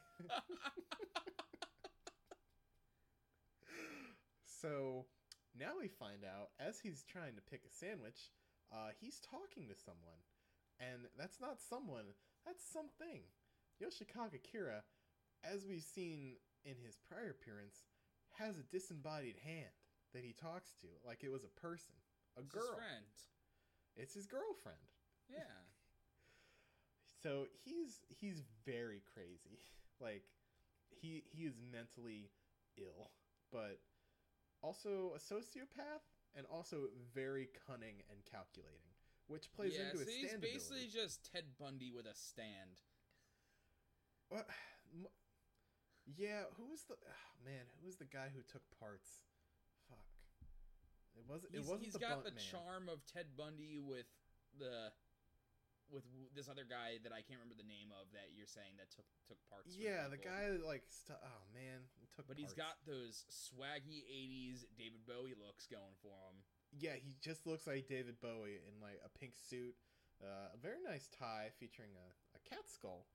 [4.61, 5.05] so
[5.57, 8.29] now we find out as he's trying to pick a sandwich,
[8.71, 10.21] uh, he's talking to someone,
[10.79, 12.13] and that's not someone.
[12.45, 13.21] That's something.
[13.81, 14.81] Yoshikage Kira,
[15.43, 16.35] as we've seen
[16.65, 17.85] in his prior appearance,
[18.37, 19.73] has a disembodied hand
[20.13, 21.93] that he talks to, like it was a person,
[22.37, 22.75] a It's his girl.
[22.75, 23.05] friend.
[23.95, 24.77] It's his girlfriend.
[25.29, 25.39] Yeah.
[27.23, 29.59] so he's he's very crazy.
[29.99, 30.29] Like
[31.01, 32.29] he he is mentally
[32.77, 33.09] ill,
[33.51, 33.79] but
[34.61, 38.93] also a sociopath and also very cunning and calculating,
[39.25, 42.77] which plays yeah, into so his he's basically just Ted Bundy with a stand.
[44.29, 44.47] What?
[46.15, 47.67] Yeah, who was the ah, man?
[47.79, 49.27] Who was the guy who took parts?
[49.91, 50.07] Fuck.
[51.19, 51.51] It wasn't.
[51.51, 52.47] He's, it wasn't he's the got the man.
[52.47, 54.07] charm of Ted Bundy with
[54.55, 54.95] the
[55.91, 56.03] with
[56.35, 59.07] this other guy that I can't remember the name of that you're saying that took
[59.27, 59.75] took parts.
[59.75, 60.87] Yeah, the guy that like.
[60.87, 61.83] St- oh man,
[62.15, 62.27] took.
[62.31, 66.39] But he's got those swaggy '80s David Bowie looks going for him.
[66.71, 69.75] Yeah, he just looks like David Bowie in like a pink suit,
[70.23, 73.07] uh, a very nice tie featuring a, a cat skull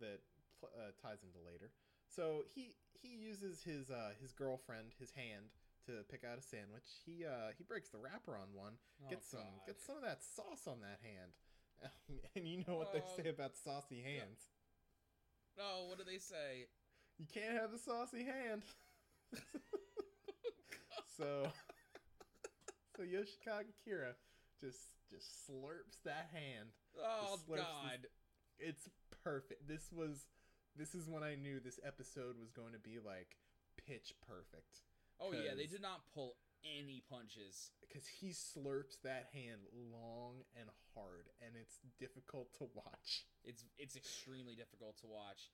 [0.00, 0.20] that
[0.60, 1.70] pl- uh, ties into later.
[2.08, 5.52] So he he uses his uh, his girlfriend, his hand,
[5.86, 6.88] to pick out a sandwich.
[7.06, 9.66] He uh, he breaks the wrapper on one, Oh, Get some God.
[9.66, 11.32] get some of that sauce on that hand.
[12.34, 14.48] and you know what they Oh, say about saucy hands.
[15.60, 16.66] Oh, what do they say?
[17.18, 18.62] You can't have a saucy hand.
[21.16, 21.46] so
[22.96, 24.14] so Yoshikage Kira
[24.60, 24.78] just
[25.10, 26.68] just slurps that hand.
[26.98, 27.98] Oh slurps this- God!
[28.60, 28.88] It's
[29.24, 29.68] perfect.
[29.68, 30.26] This was
[30.78, 33.36] this is when I knew this episode was going to be like
[33.76, 34.80] pitch perfect
[35.20, 37.70] Oh yeah, they did not pull any punches.
[37.82, 43.26] because he slurps that hand long and hard and it's difficult to watch.
[43.42, 45.50] It's it's extremely difficult to watch,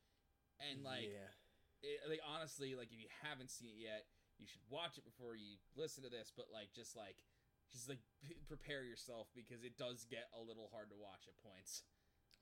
[0.61, 1.33] and like yeah.
[1.81, 4.05] it, like honestly, like if you haven't seen it yet,
[4.37, 6.33] you should watch it before you listen to this.
[6.35, 7.17] But like, just like,
[7.73, 11.41] just like p- prepare yourself because it does get a little hard to watch at
[11.41, 11.85] points.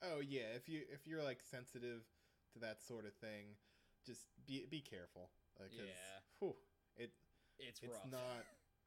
[0.03, 2.03] Oh yeah, if you if you're like sensitive
[2.53, 3.57] to that sort of thing,
[4.05, 5.31] just be be careful.
[5.57, 6.21] 'cause, Yeah.
[6.39, 6.57] whew,
[6.97, 7.13] it
[7.59, 8.07] It's, it's rough.
[8.11, 8.47] not.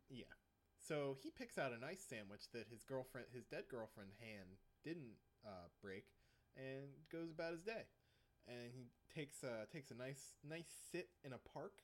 [0.10, 0.34] Yeah.
[0.78, 5.18] So he picks out a nice sandwich that his girlfriend, his dead girlfriend, hand didn't
[5.44, 6.06] uh, break,
[6.56, 7.88] and goes about his day.
[8.48, 11.84] And he takes uh, takes a nice nice sit in a park,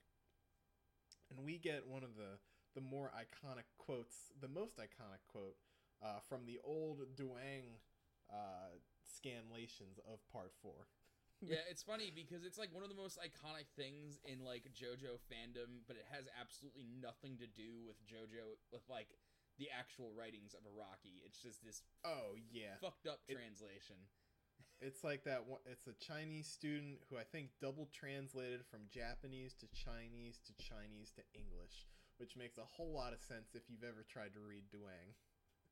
[1.30, 2.40] and we get one of the
[2.74, 5.58] the more iconic quotes, the most iconic quote
[6.02, 7.80] uh, from the old Duwang
[8.30, 10.88] uh, scanlations of Part Four.
[11.42, 15.18] Yeah, it's funny because it's like one of the most iconic things in like JoJo
[15.30, 19.10] fandom, but it has absolutely nothing to do with JoJo with like
[19.60, 21.22] the actual writings of Araki.
[21.26, 23.98] It's just this Oh yeah, fucked up It- translation.
[24.82, 25.62] It's like that one.
[25.70, 31.14] It's a Chinese student who I think double translated from Japanese to Chinese to Chinese
[31.18, 31.86] to English,
[32.18, 35.14] which makes a whole lot of sense if you've ever tried to read Duwang.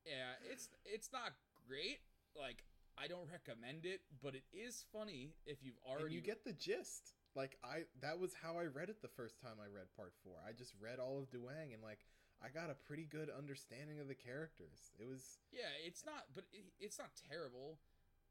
[0.06, 1.34] Yeah, it's it's not
[1.66, 2.06] great.
[2.38, 2.62] Like
[3.00, 6.52] I don't recommend it, but it is funny if you've And already you get the
[6.52, 7.14] gist.
[7.34, 10.36] Like I, that was how I read it the first time I read Part Four.
[10.46, 12.04] I just read all of Duwang and like
[12.42, 14.92] I got a pretty good understanding of the characters.
[14.98, 17.78] It was Yeah, it's not, but it, it's not terrible.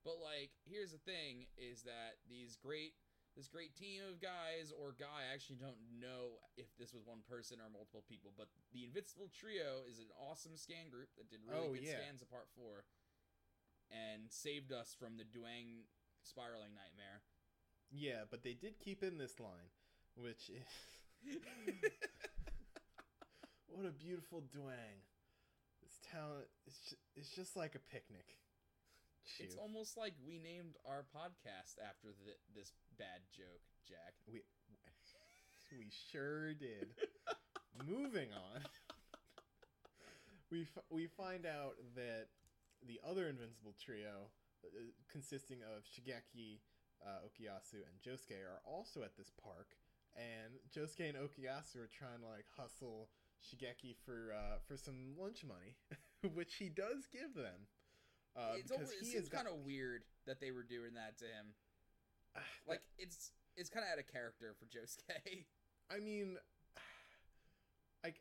[0.04, 2.94] But like, here's the thing: is that these great,
[3.36, 7.20] this great team of guys or guy, I actually don't know if this was one
[7.28, 11.40] person or multiple people, but the Invincible Trio is an awesome scan group that did
[11.46, 12.00] really Oh, good yeah.
[12.02, 12.84] scans of Part Four,
[13.92, 15.86] and saved us from the Duwang
[16.24, 17.22] spiraling nightmare.
[17.92, 19.72] yeah, but they did keep in this line,
[20.16, 21.24] which is
[23.68, 25.04] what a beautiful Duwang.
[25.82, 28.38] This town is just, it's just like a picnic.
[29.40, 34.14] It's almost like we named our podcast after the, this bad joke, Jack.
[34.32, 34.42] We
[35.72, 36.90] we sure did.
[37.88, 38.62] Moving on.
[40.52, 42.28] We f- we find out that
[42.86, 44.32] the other invincible trio,
[44.64, 46.60] uh, consisting of Shigeki,
[47.04, 49.76] uh, Okuyasu, and Josuke, are also at this park,
[50.16, 53.10] and Josuke and Okuyasu are trying to like hustle
[53.44, 55.76] Shigeki for uh, for some lunch money,
[56.34, 57.68] which he does give them.
[58.36, 61.56] Uh, it's because he kind of weird that they were doing that to him.
[62.68, 65.46] Like it's it's kind of out of character for Josuke.
[65.92, 66.38] I mean,
[68.06, 68.14] I,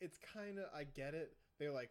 [0.00, 1.36] it's kind of I get it.
[1.58, 1.90] They're like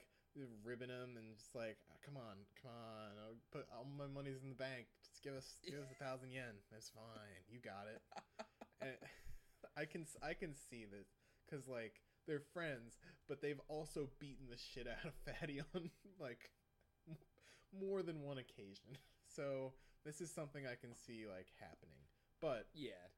[0.63, 4.41] ribbing him and just like, "Ah, come on, come on, I'll put all my money's
[4.43, 4.87] in the bank.
[5.03, 6.61] Just give us, give us a thousand yen.
[6.71, 7.43] That's fine.
[7.49, 8.01] You got it.
[8.81, 8.97] and
[9.77, 11.07] I can, I can see this
[11.45, 15.89] because like they're friends, but they've also beaten the shit out of Fatty on
[16.19, 16.51] like
[17.73, 18.97] more than one occasion.
[19.31, 22.01] So this is something I can see like happening,
[22.41, 23.13] but yeah,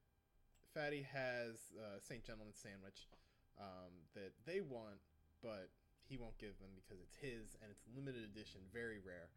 [0.74, 2.22] Fatty has uh, St.
[2.22, 3.08] Gentleman sandwich
[3.58, 5.00] um, that they want,
[5.42, 5.70] but
[6.12, 9.32] he won't give them because it's his and it's limited edition, very rare.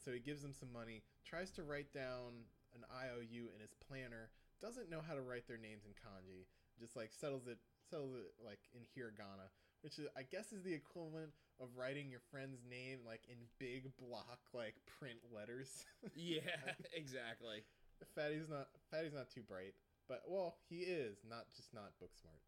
[0.00, 4.32] So he gives them some money, tries to write down an IOU in his planner,
[4.64, 6.48] doesn't know how to write their names in kanji,
[6.80, 9.52] just like settles it settles it like in hiragana,
[9.84, 13.92] which is, I guess is the equivalent of writing your friend's name like in big
[14.00, 15.84] block like print letters.
[16.16, 16.56] Yeah,
[16.96, 17.68] exactly.
[18.16, 19.76] Fatty's not Fatty's not too bright,
[20.08, 22.40] but well, he is not just not book smart.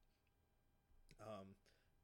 [1.21, 1.47] Um,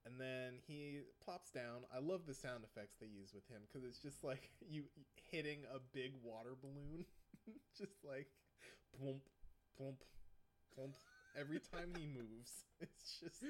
[0.06, 1.84] and then he plops down.
[1.94, 4.84] I love the sound effects they use with him because it's just like you
[5.30, 7.04] hitting a big water balloon,
[7.78, 8.28] just like
[8.98, 9.22] plump,
[9.76, 10.02] plump,
[10.74, 10.96] plump.
[11.38, 13.42] Every time he moves, it's just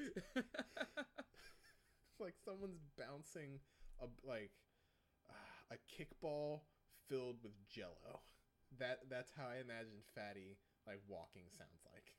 [2.21, 3.61] like someone's bouncing
[4.01, 4.53] a like
[5.29, 6.61] uh, a kickball
[7.09, 8.21] filled with jello.
[8.79, 12.13] That that's how I imagine Fatty like walking sounds like.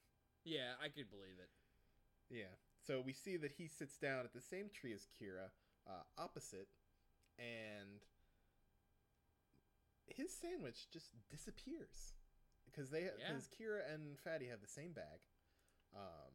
[0.46, 1.50] yeah, I could believe it.
[2.30, 2.56] Yeah.
[2.86, 5.52] So we see that he sits down at the same tree as Kira,
[5.88, 6.68] uh, opposite,
[7.40, 8.04] and
[10.06, 12.14] his sandwich just disappears
[12.66, 13.14] because they Yeah.
[13.18, 15.22] because Kira and Fatty have the same bag,
[15.94, 16.34] um,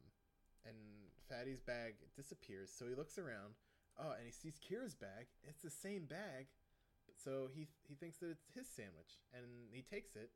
[0.65, 2.71] and Fatty's bag disappears.
[2.71, 3.55] So he looks around,
[3.97, 5.27] oh, and he sees Kira's bag.
[5.43, 6.47] It's the same bag,
[7.15, 10.31] so he he thinks that it's his sandwich, and he takes it,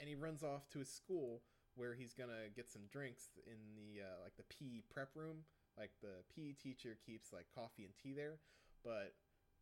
[0.00, 1.44] and he runs off to his school
[1.74, 5.44] where he's gonna get some drinks in the uh, like the PE prep room.
[5.78, 8.38] Like the PE teacher keeps like coffee and tea there,
[8.84, 9.14] but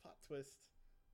[0.02, 0.58] plot twist,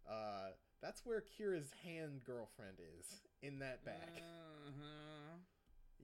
[0.09, 3.07] uh, that's where Kira's hand girlfriend is
[3.43, 4.23] in that bag.
[4.69, 5.37] Uh-huh.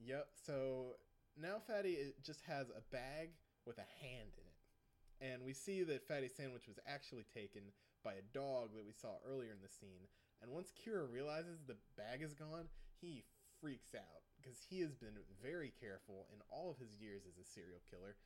[0.05, 0.27] Yep.
[0.45, 0.97] So
[1.39, 3.29] now Fatty just has a bag
[3.65, 5.33] with a hand in it.
[5.33, 7.61] And we see that Fatty's sandwich was actually taken
[8.03, 10.11] by a dog that we saw earlier in the scene.
[10.41, 12.67] And once Kira realizes the bag is gone,
[12.99, 13.23] he
[13.61, 17.47] freaks out because he has been very careful in all of his years as a
[17.47, 18.19] serial killer.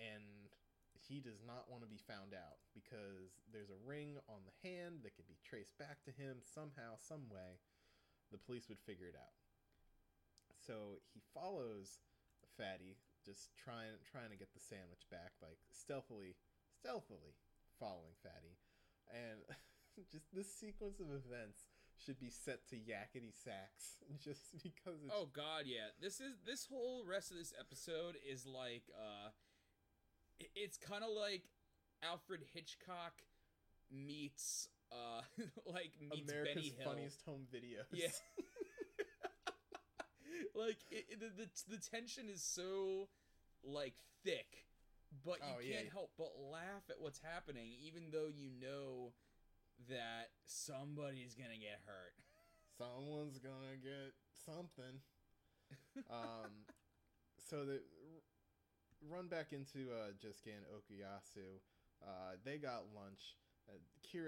[0.00, 0.48] And
[0.96, 5.04] he does not want to be found out because there's a ring on the hand
[5.04, 7.60] that could be traced back to him somehow, some way.
[8.32, 9.36] The police would figure it out.
[10.56, 12.00] So he follows
[12.56, 16.34] Fatty, just trying trying to get the sandwich back, like stealthily,
[16.76, 17.38] stealthily
[17.78, 18.58] following Fatty,
[19.08, 19.40] and
[20.12, 21.67] just this sequence of events
[22.04, 25.88] should be set to yakety sax, just because it's Oh god, yeah.
[26.00, 29.30] This is this whole rest of this episode is like uh
[30.54, 31.42] it's kind of like
[32.02, 33.14] Alfred Hitchcock
[33.90, 35.22] meets uh
[35.66, 37.86] like meets America's funniest home videos.
[37.92, 38.08] Yeah.
[40.54, 43.08] like it, the, the the tension is so
[43.64, 44.66] like thick,
[45.24, 49.12] but you Oh, can't help but laugh at what's happening, even though you know
[49.86, 52.14] that somebody's gonna get hurt.
[52.76, 54.14] someone's gonna get
[54.44, 55.02] something.
[56.10, 56.66] um,
[57.38, 58.26] so the r-
[59.06, 61.62] run back into uh, Josuke and Okuyasu.
[62.02, 63.36] Uh, they got lunch.
[63.68, 63.78] Uh,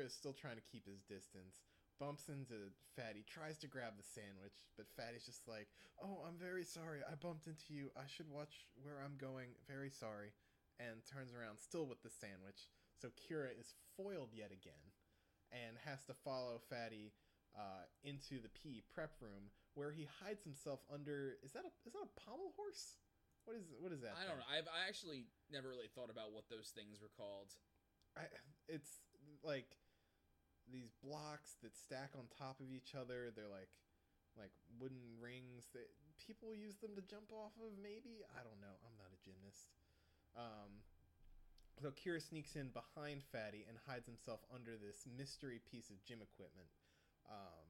[0.04, 1.64] is still trying to keep his distance.
[1.98, 5.68] Bumps into Fatty, tries to grab the sandwich, but Fatty's just like,
[6.02, 7.00] "Oh, I'm very sorry.
[7.00, 7.90] I bumped into you.
[7.96, 9.56] I should watch where I'm going.
[9.66, 10.32] Very sorry."
[10.78, 12.68] And turns around, still with the sandwich.
[13.00, 14.89] So Kira is foiled yet again,
[15.52, 17.12] and has to follow Fatty
[17.54, 21.38] uh, into the PE prep room where he hides himself under.
[21.42, 22.98] Is that a is that a pommel horse?
[23.44, 24.14] What is what is that?
[24.18, 24.50] I don't know.
[24.50, 27.54] I've I actually never really thought about what those things were called.
[28.18, 28.26] I,
[28.66, 29.02] it's
[29.42, 29.78] like
[30.70, 33.34] these blocks that stack on top of each other.
[33.34, 33.70] They're like
[34.38, 37.74] like wooden rings that people use them to jump off of.
[37.78, 38.76] Maybe I don't know.
[38.86, 39.74] I'm not a gymnast.
[40.38, 40.86] Um,
[41.80, 46.20] so Kira sneaks in behind Fatty and hides himself under this mystery piece of gym
[46.22, 46.68] equipment.
[47.28, 47.68] Um,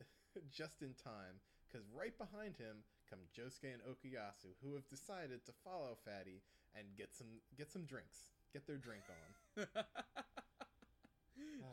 [0.50, 5.52] just in time, because right behind him come Josuke and Okuyasu, who have decided to
[5.64, 6.42] follow Fatty
[6.74, 9.66] and get some get some drinks, get their drink on.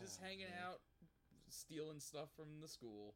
[0.01, 0.63] just Ah, hanging man.
[0.73, 0.79] out,
[1.49, 3.15] stealing stuff from the school.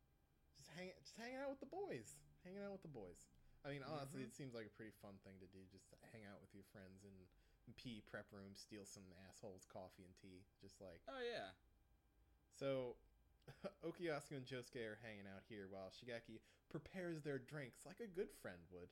[0.58, 3.26] just hang just hanging out with the boys hanging out with the boys
[3.66, 4.30] i mean honestly Mhm.
[4.30, 6.64] it seems like a pretty fun thing to do just to hang out with your
[6.70, 7.16] friends in,
[7.72, 11.56] PE prep room steal some assholes coffee and tea just like Oh yeah.
[12.60, 13.00] so
[13.88, 18.32] Okuyasu and Josuke are hanging out here while Shigeki prepares their drinks like a good
[18.42, 18.92] friend would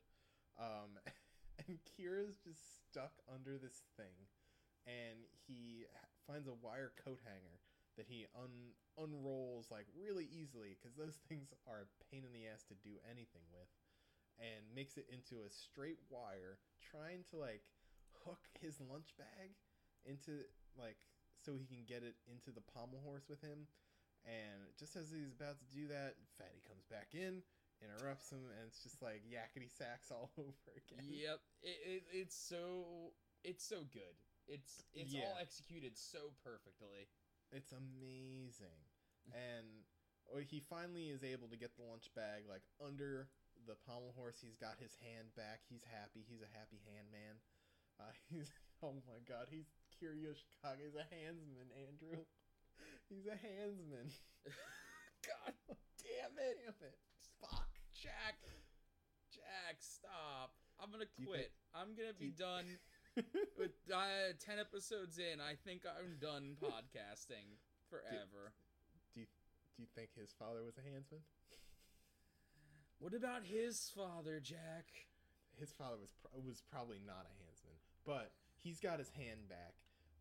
[0.60, 0.96] um
[1.68, 4.28] and Kira's just stuck under this thing
[4.86, 5.84] and he
[6.26, 7.60] finds a wire coat hanger
[7.96, 12.48] that he un- unrolls like really easily because those things are a pain in the
[12.48, 13.68] ass to do anything with
[14.40, 17.62] and makes it into a straight wire trying to like
[18.24, 19.54] hook his lunch bag
[20.04, 20.44] into
[20.78, 20.96] like
[21.44, 23.66] so he can get it into the pommel horse with him
[24.24, 27.42] and just as he's about to do that fatty comes back in
[27.82, 31.38] interrupts him and it's just like yakety sax all over again Yep.
[31.62, 33.12] It, it it's so
[33.42, 34.14] it's so good.
[34.46, 35.26] It's it's Yeah.
[35.26, 37.10] all executed so perfectly.
[37.50, 38.86] It's amazing.
[39.34, 39.82] And
[40.30, 43.28] oh, he finally is able to get the lunch bag like under
[43.66, 44.38] the pommel horse.
[44.40, 45.62] He's got his hand back.
[45.68, 46.22] He's happy.
[46.26, 47.42] He's a happy hand man.
[48.02, 48.50] Uh, he's
[48.82, 49.46] oh my god.
[49.50, 52.26] He's Kira He's a handsman, Andrew.
[53.08, 54.10] He's a handsman.
[55.22, 55.54] God
[56.02, 56.58] damn it.
[56.66, 56.98] Damn it.
[57.40, 57.70] Fuck.
[57.94, 58.42] Jack.
[59.30, 60.50] Jack, stop.
[60.82, 61.52] I'm gonna Do quit.
[61.74, 62.66] I'm gonna do be you- done
[63.60, 65.38] with uh, 10 episodes in.
[65.38, 68.50] I think I'm done podcasting forever.
[69.14, 69.26] do you
[69.76, 71.22] do you think his father was a handsman?
[72.98, 74.86] What about his father, Jack?
[75.58, 77.51] His father was pro- was probably not a handsman,
[78.06, 79.74] but he's got his hand back.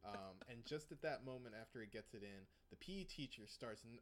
[0.04, 3.84] Um, and just at that moment, after he gets it in, the PE teacher starts
[3.86, 4.00] n-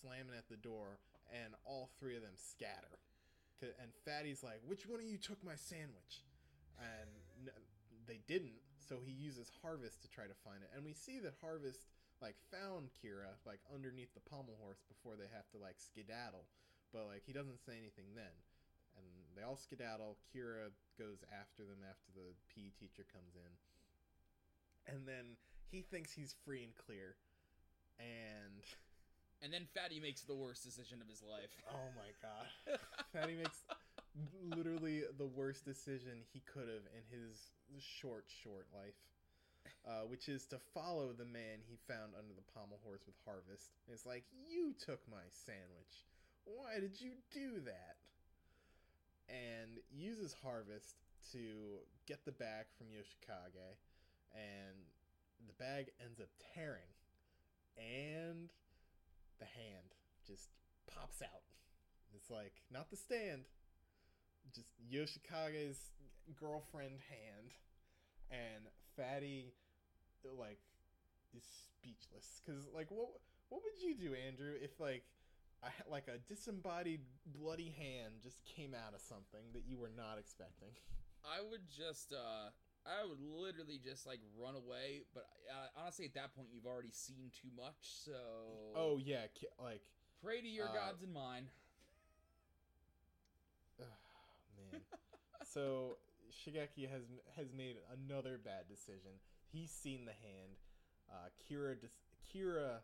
[0.00, 2.98] slamming at the door, and all three of them scatter.
[3.60, 6.24] And Fatty's like, "Which one of you took my sandwich?"
[6.78, 7.10] And
[7.46, 7.62] n-
[8.06, 10.70] they didn't, so he uses Harvest to try to find it.
[10.74, 11.86] And we see that Harvest
[12.20, 16.46] like found Kira like underneath the pommel horse before they have to like skedaddle,
[16.92, 18.34] but like he doesn't say anything then.
[19.52, 20.16] And all skedaddle.
[20.32, 23.52] Kira goes after them after the PE teacher comes in.
[24.88, 25.36] And then
[25.68, 27.20] he thinks he's free and clear.
[28.00, 28.64] And
[29.44, 31.52] And then Fatty makes the worst decision of his life.
[31.68, 32.80] oh my god.
[33.12, 33.60] Fatty makes
[34.56, 38.96] literally the worst decision he could have in his short, short life,
[39.84, 43.76] uh, which is to follow the man he found under the pommel horse with Harvest.
[43.92, 46.08] It's like, you took my sandwich.
[46.48, 48.00] Why did you do that?
[49.28, 50.96] And uses Harvest
[51.32, 53.78] to get the bag from Yoshikage,
[54.34, 54.76] and
[55.46, 56.90] the bag ends up tearing,
[57.76, 58.50] and
[59.38, 59.94] the hand
[60.26, 60.48] just
[60.92, 61.42] pops out.
[62.14, 63.44] It's like not the stand,
[64.54, 65.90] just Yoshikage's
[66.38, 67.54] girlfriend hand,
[68.30, 68.66] and
[68.96, 69.54] Fatty
[70.38, 70.60] like
[71.34, 73.08] is speechless because like what
[73.48, 75.04] what would you do, Andrew, if like
[75.62, 80.18] I like a disembodied bloody hand just came out of something that you were not
[80.18, 80.70] expecting?
[81.24, 82.50] I would just, uh,
[82.84, 85.02] I would literally just like run away.
[85.14, 87.78] But uh, honestly, at that point, you've already seen too much.
[88.04, 88.12] So,
[88.74, 89.26] Oh yeah,
[89.62, 89.82] like
[90.22, 91.46] pray to your uh, gods and mine.
[93.78, 94.80] man.
[95.44, 95.98] so
[96.30, 97.02] Shigeki has
[97.36, 99.12] has made another bad decision.
[99.52, 100.56] He's seen the hand.
[101.10, 101.88] Uh, Kira des-
[102.34, 102.80] Kira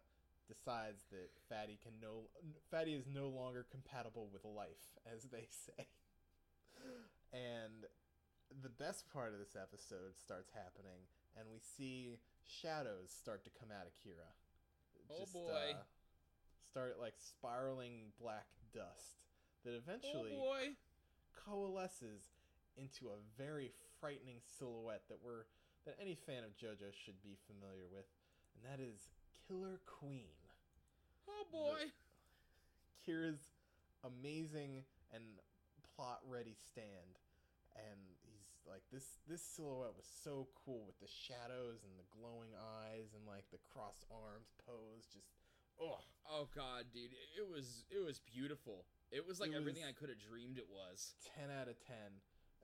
[0.49, 2.28] decides that Fatty can no
[2.70, 5.86] Fatty is no longer compatible with life, as they say.
[7.32, 7.84] And
[8.62, 11.05] the best part of this episode starts happening,
[11.36, 14.32] and we see shadows start to come out of Kira.
[15.11, 15.76] Oh, boy.
[15.76, 15.84] uh,
[16.64, 19.24] start like spiraling black dust
[19.64, 20.64] that eventually oh boy.
[21.32, 22.32] coalesces
[22.76, 25.44] into a very frightening silhouette that we're
[25.86, 28.07] that any fan of JoJo should be familiar with,
[28.55, 29.09] and that is
[29.46, 30.38] Killer Queen.
[31.29, 31.91] Oh boy.
[33.07, 33.53] Kira's
[34.05, 35.24] amazing and
[35.97, 37.18] plot ready stand.
[37.76, 42.53] And he's like this this silhouette was so cool with the shadows and the glowing
[42.59, 45.31] eyes and like the crossed arms pose just
[45.81, 48.85] oh Oh god, dude, it was it was beautiful.
[49.11, 51.14] It was like It everything was- I could have dreamed it was.
[51.39, 51.97] 10 out of 10.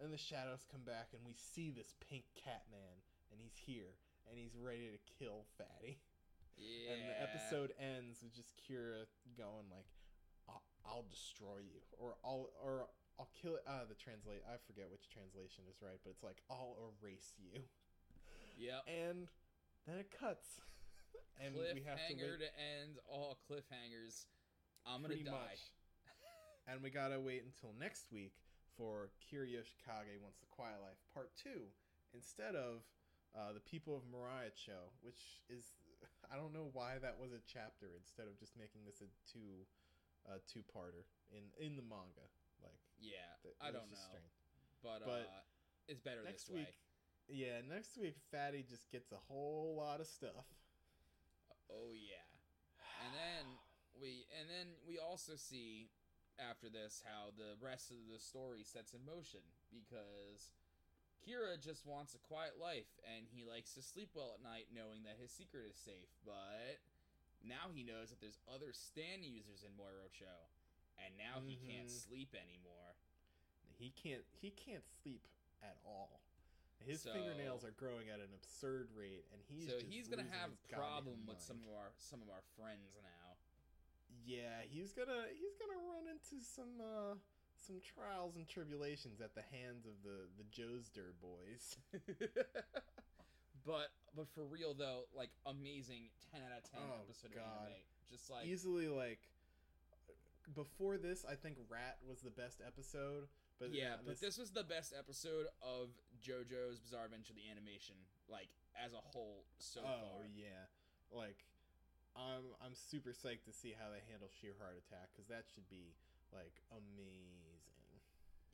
[0.02, 2.98] And the shadows come back and we see this pink cat man
[3.32, 3.94] and he's here
[4.28, 5.98] and he's ready to kill Fatty.
[6.56, 6.94] Yeah.
[6.94, 9.88] And the episode ends with just Kira going like,
[10.48, 12.86] "I'll, I'll destroy you," or "I'll or
[13.18, 16.78] I'll kill." Uh, the translate I forget which translation is right, but it's like, "I'll
[17.02, 17.62] erase you,"
[18.58, 18.86] Yep.
[18.86, 19.26] and
[19.86, 20.62] then it cuts,
[21.42, 24.30] and we have to Cliffhanger wait to end all cliffhangers.
[24.86, 25.58] I'm gonna die.
[26.68, 28.36] and we gotta wait until next week
[28.76, 31.66] for Kira Yoshikage Wants the Quiet Life Part Two,
[32.14, 32.86] instead of
[33.34, 35.74] uh, the People of Morioh-cho, which is
[36.32, 39.66] I don't know why that was a chapter instead of just making this a two
[40.28, 42.28] uh, two parter in in the manga.
[42.62, 44.32] Like Yeah, that, I don't know, strange.
[44.82, 45.42] but, But uh,
[45.88, 46.64] it's better Next this way.
[46.64, 46.74] week,
[47.28, 50.48] yeah, next week Fatty just gets a whole lot of stuff.
[51.68, 52.24] Oh yeah,
[53.04, 53.44] and then
[54.00, 55.90] we and then we also see
[56.38, 59.40] after this how the rest of the story sets in motion
[59.72, 60.52] because
[61.24, 65.02] Kira just wants a quiet life and he likes to sleep well at night knowing
[65.04, 66.78] that his secret is safe, but
[67.42, 70.28] now he knows that there's other stand users in Morioh-cho,
[71.04, 72.04] and now he can't Mhm.
[72.08, 72.94] sleep anymore.
[73.78, 75.26] He can't he can't sleep
[75.62, 76.20] at all.
[76.78, 80.52] His So- fingernails are growing at an absurd rate, and he's so he's gonna have
[80.52, 83.36] a problem with some of our some of our friends now.
[84.24, 87.16] Yeah, he's gonna he's gonna run into some uh
[87.66, 91.76] some trials and tribulations at the hands of the the Joestar boys.
[93.66, 97.42] but but for real though, like amazing ten out of ten Oh, episode God.
[97.44, 97.84] of anime.
[98.10, 99.20] Just like Easily like
[100.54, 104.52] before this, I think Rat was the best episode, But yeah, uh, but this was
[104.52, 105.88] the best episode of
[106.20, 107.96] JoJo's Bizarre Adventure the animation,
[108.28, 110.28] like as a whole so oh far.
[110.36, 110.68] yeah,
[111.08, 111.48] like
[112.12, 115.66] I'm I'm super psyched to see how they handle Sheer Heart Attack because that should
[115.72, 115.96] be
[116.28, 117.53] like amazing.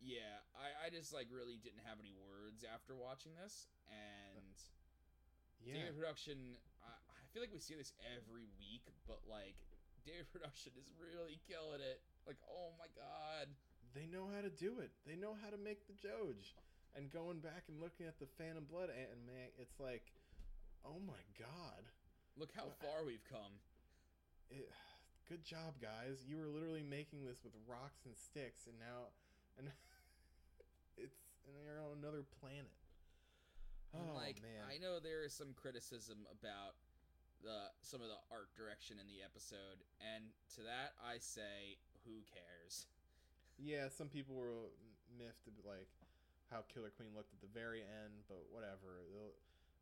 [0.01, 4.57] Yeah, I, I just like really didn't have any words after watching this, and
[5.61, 6.57] Yeah, David Production.
[6.81, 9.61] I, I feel like we see this every week, but like
[10.09, 12.01] David Production is really killing it.
[12.27, 13.53] Like, oh my god.
[13.93, 14.91] they know how to do it.
[15.05, 16.57] They know how to make the Joj.
[16.97, 20.11] And going back and looking at the Phantom Blood anime, it's like,
[20.85, 21.87] oh my god.
[22.37, 23.61] Look how far we've come.
[24.51, 24.67] It,
[25.31, 26.25] good job, guys.
[26.27, 29.15] You were literally making this with rocks and sticks, and now,
[29.59, 29.69] and
[31.03, 31.17] it's
[31.49, 32.77] and you're on another planet.
[33.91, 36.79] Oh like man, I know there is some criticism about
[37.43, 42.23] the some of the art direction in the episode, and to that I say, who
[42.31, 42.87] cares?
[43.59, 43.91] yeah.
[43.91, 44.71] Some people were
[45.11, 45.91] miffed at, like
[46.53, 49.03] how Killer Queen looked at the very end, but whatever.
[49.11, 49.35] They'll,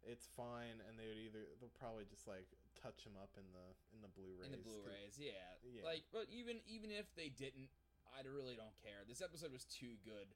[0.06, 2.48] it's fine, and they would either they'll probably just like
[2.80, 4.48] touch him up in the in the Blu-rays.
[4.48, 5.52] in the Blu-rays, yeah.
[5.68, 5.84] Yeah.
[5.84, 7.68] Like, but even even if they didn't,
[8.08, 9.04] I really don't care.
[9.04, 10.32] This episode was too good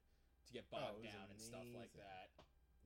[0.53, 2.29] to get Oh, bogged was down and stuff like that.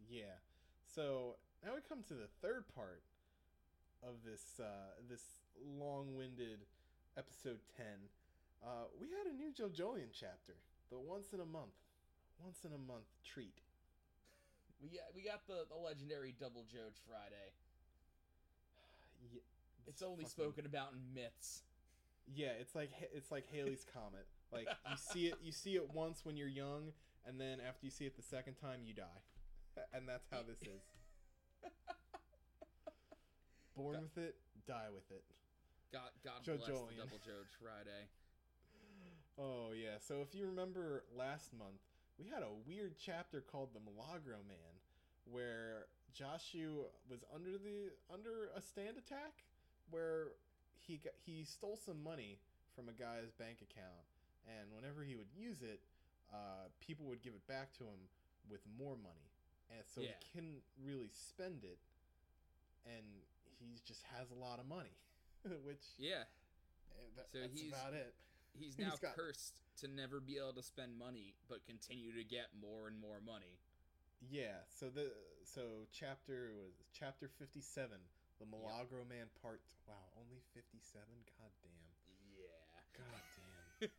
[0.07, 0.39] Yeah.
[0.87, 3.03] So now we come to the third part
[4.03, 6.63] of this uh, this long-winded
[7.19, 8.07] episode ten.
[8.63, 10.55] Uh, we had a new JoJolion chapter,
[10.89, 11.75] the once in a month,
[12.41, 13.59] once in a month treat.
[14.79, 17.49] We got we got the the legendary Double Joj Friday.
[19.33, 19.41] Yeah,
[19.87, 21.63] It's only fucking- spoken about in myths.
[22.35, 24.27] Yeah, it's like it's like Halley's comet.
[24.51, 26.91] Like you see it, you see it once when you're young,
[27.27, 29.21] and then after you see it the second time, you die,
[29.93, 30.81] and that's how this is.
[33.75, 35.23] Born with it, die with it.
[35.91, 38.07] God God Joe bless the Double Joj Friday.
[39.39, 40.01] Oh yeah.
[40.01, 41.85] So if you remember last month,
[42.17, 44.73] we had a weird chapter called the Milagro Man,
[45.29, 49.45] where Joshu was under the under a stand attack,
[49.91, 50.33] where
[50.73, 52.39] he got, he stole some money
[52.75, 54.09] from a guy's bank account,
[54.49, 55.81] and whenever he would use it,
[56.33, 58.09] uh, people would give it back to him
[58.49, 59.29] with more money,
[59.71, 60.11] and so Yeah.
[60.19, 61.79] he couldn't really spend it,
[62.85, 63.03] and
[63.59, 64.95] he just has a lot of money,
[65.63, 66.23] which Yeah,
[66.97, 68.13] eh, that, So that's he's- about it.
[68.53, 72.23] he's He's now got- cursed to never be able to spend money, but continue to
[72.23, 73.59] get more and more money.
[74.19, 75.13] Yeah, so the
[75.43, 78.01] so chapter was chapter 57,
[78.39, 79.61] the Milagro Man part.
[79.87, 81.05] Wow, only 57.
[81.37, 81.93] God damn.
[82.35, 82.81] Yeah.
[82.97, 83.21] God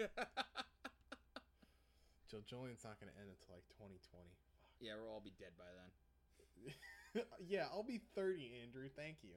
[0.08, 0.64] damn.
[2.28, 3.98] JoJolion's not going to end until like 2020.
[4.80, 5.90] yeah, we'll all be dead by then.
[7.40, 8.86] Yeah, I'll be 30, Andrew.
[8.94, 9.32] Thank you.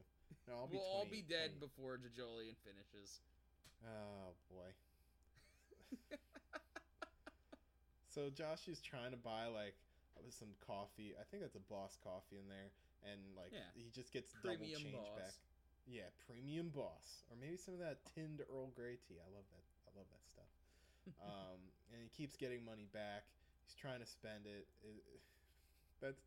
[0.48, 1.64] No, I'll be we'll all be dead 20.
[1.64, 3.22] before JoJolion finishes.
[3.88, 4.70] Oh boy.
[8.14, 9.76] so Josh is trying to buy like
[10.30, 11.16] some coffee.
[11.16, 12.70] I think that's a Boss coffee in there,
[13.08, 13.72] and like Yeah.
[13.74, 15.18] he just gets Premium double change Boss.
[15.18, 15.34] back.
[15.88, 19.18] Yeah, premium Boss, or maybe some of that tinned Earl Grey tea.
[19.18, 19.66] I love that.
[19.88, 20.52] I love that stuff.
[21.26, 21.60] um,
[21.92, 23.26] and he keeps getting money back.
[23.66, 24.68] He's trying to spend it.
[24.84, 25.02] it
[26.02, 26.22] that's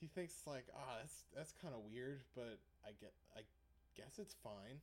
[0.00, 3.46] he thinks like ah that's that's kind of weird, but I get I
[3.96, 4.82] guess it's fine.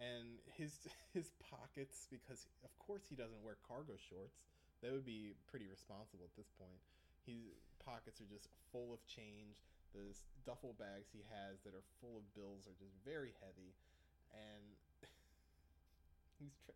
[0.00, 4.40] And his his pockets because of course he doesn't wear cargo shorts.
[4.82, 6.80] That would be pretty responsible at this point.
[7.28, 9.60] His pockets are just full of change.
[9.92, 10.16] The
[10.46, 13.74] duffel bags he has that are full of bills are just very heavy,
[14.32, 14.64] and
[16.38, 16.56] he's.
[16.64, 16.72] Tr-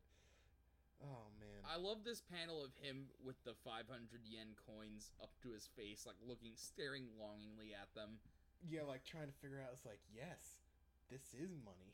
[1.05, 1.61] oh man.
[1.69, 3.85] I love this panel of him with the 500
[4.25, 8.19] yen coins up to his face, like looking, staring longingly at them.
[8.65, 9.71] yeah, like trying to figure out.
[9.73, 10.65] It's like yes,
[11.11, 11.93] this is money.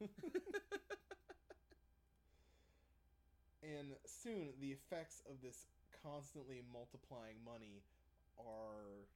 [3.62, 5.66] and soon the effects of this
[6.02, 7.82] constantly multiplying money
[8.38, 9.06] are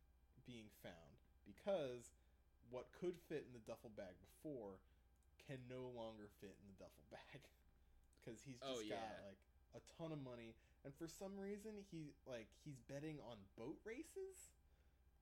[0.46, 2.14] being found because
[2.70, 4.78] what could fit in the duffel bag before
[5.46, 7.42] can no longer fit in the duffel bag
[8.26, 9.38] because he's just Oh, got like
[9.78, 10.58] a ton of money.
[10.82, 14.50] And for some reason he like he's betting on boat races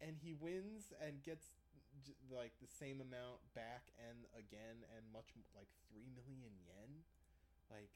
[0.01, 1.53] and he wins and gets
[2.01, 7.05] j- like the same amount back and again and much like 3 million yen.
[7.69, 7.93] Like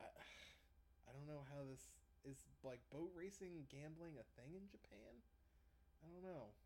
[0.00, 0.08] I,
[1.04, 1.92] I don't know how this
[2.24, 5.20] is like boat racing gambling a thing in Japan?
[6.00, 6.56] I don't know.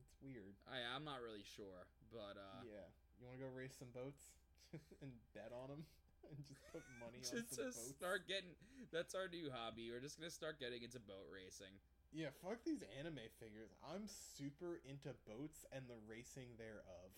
[0.00, 0.56] It's weird.
[0.68, 2.88] I, I'm not really sure, but uh, yeah.
[3.20, 4.32] You want to go race some boats
[5.04, 5.84] and bet on them
[6.28, 8.52] and just put money on just some boats start getting.
[8.92, 9.88] That's our new hobby.
[9.88, 11.72] We're just gonna start getting into boat racing.
[12.12, 17.14] yeah fuck these anime figures I'm super into boats and the racing thereof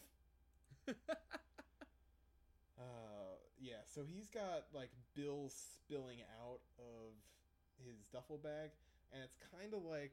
[2.79, 7.15] Uh, yeah, so he's got like bills spilling out of
[7.87, 8.71] his duffel bag,
[9.13, 10.13] and it's kind of like.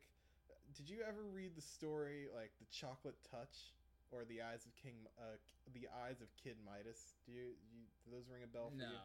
[0.78, 3.74] Did you ever read the story like the Chocolate Touch
[4.12, 5.38] or the Eyes of King, uh,
[5.74, 7.14] the Eyes of Kid Midas?
[7.26, 9.02] Do you, you do those ring a bell for no, you?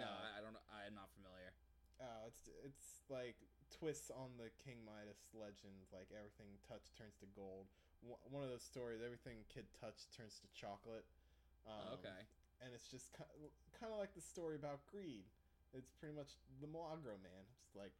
[0.00, 0.56] no, Uh, I don't.
[0.68, 1.52] I'm not familiar.
[1.96, 3.40] Oh, it's it's like
[3.72, 5.88] twists on the King Midas legend.
[5.88, 7.72] Like everything touched turns to gold.
[8.04, 11.08] One one of those stories, everything kid touched turns to chocolate.
[11.64, 12.28] Um, okay.
[12.60, 13.12] And it's just
[13.80, 15.24] kind of like the story about greed.
[15.72, 17.44] It's pretty much the Milagro man.
[17.64, 17.92] It's like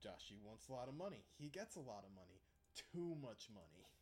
[0.00, 1.24] Joshi wants a lot of money.
[1.38, 2.40] He gets a lot of money.
[2.74, 3.84] Too much money.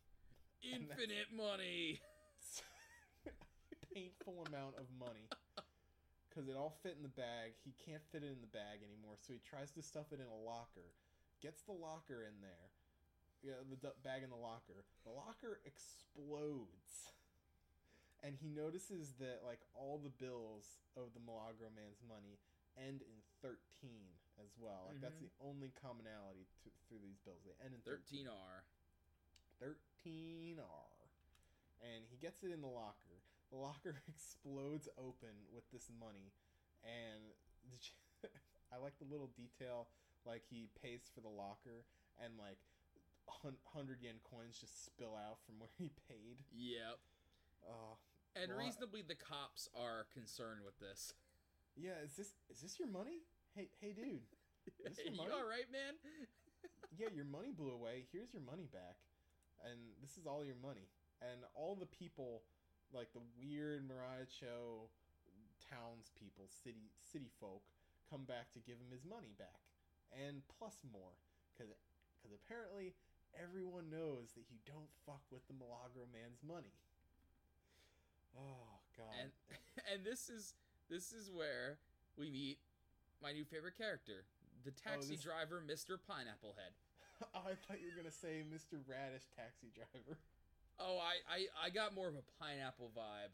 [0.63, 1.99] That's- Infinite money.
[3.93, 5.25] painful amount of money
[6.29, 7.57] because it all fit in the bag.
[7.65, 10.29] He can't fit it in the bag anymore, so he tries to stuff it in
[10.29, 10.93] a locker.
[11.41, 12.69] Gets the locker in there,
[13.41, 14.85] yeah, the du- bag in the locker.
[15.05, 17.09] The locker explodes,
[18.21, 22.37] and he notices that like all the bills of the Milagro man's money
[22.77, 24.93] end in thirteen as well.
[24.93, 25.29] Like that's Mhm.
[25.29, 27.41] the only commonality to, through these bills.
[27.45, 28.25] They end in 13.
[28.29, 28.61] 13R.
[29.61, 30.93] 13R.
[31.81, 33.21] And he gets it in the locker.
[33.51, 36.33] The locker explodes open with this money.
[36.83, 37.33] And
[38.73, 39.87] I like the little detail
[40.25, 41.85] like he pays for the locker
[42.19, 42.57] and like
[43.43, 46.43] 100 yen coins just spill out from where he paid.
[46.51, 46.97] Yep.
[47.67, 47.95] Uh,
[48.35, 51.13] And Well, reasonably, the cops are concerned with this.
[51.75, 53.23] yeah, is this is this your money?
[53.55, 54.21] Hey hey dude.
[54.85, 55.31] Is this your you money?
[55.33, 55.95] all right, man?
[56.97, 58.05] yeah, your money blew away.
[58.11, 58.97] Here's your money back.
[59.65, 60.89] And this is all your money.
[61.21, 62.43] And all the people,
[62.93, 64.89] like the weird Morioh-cho
[65.65, 67.65] townspeople, city city folk,
[68.09, 69.65] come back to give him his money back.
[70.13, 71.17] And plus more.
[71.51, 71.73] Because
[72.15, 72.93] because apparently
[73.35, 76.73] everyone knows that you don't fuck with the Milagro man's money.
[78.37, 79.09] Oh, God.
[79.17, 79.31] and
[79.91, 80.53] and this is
[80.89, 81.77] this is where
[82.17, 82.57] we meet
[83.21, 84.25] my new favorite character,
[84.63, 85.97] the oh, taxi this- driver, Mr.
[85.97, 86.73] Pineapple Head.
[87.33, 88.77] I thought you were going to say Mr.
[88.85, 90.17] Radish taxi driver.
[90.79, 93.33] Oh, I, I I got more of a pineapple vibe.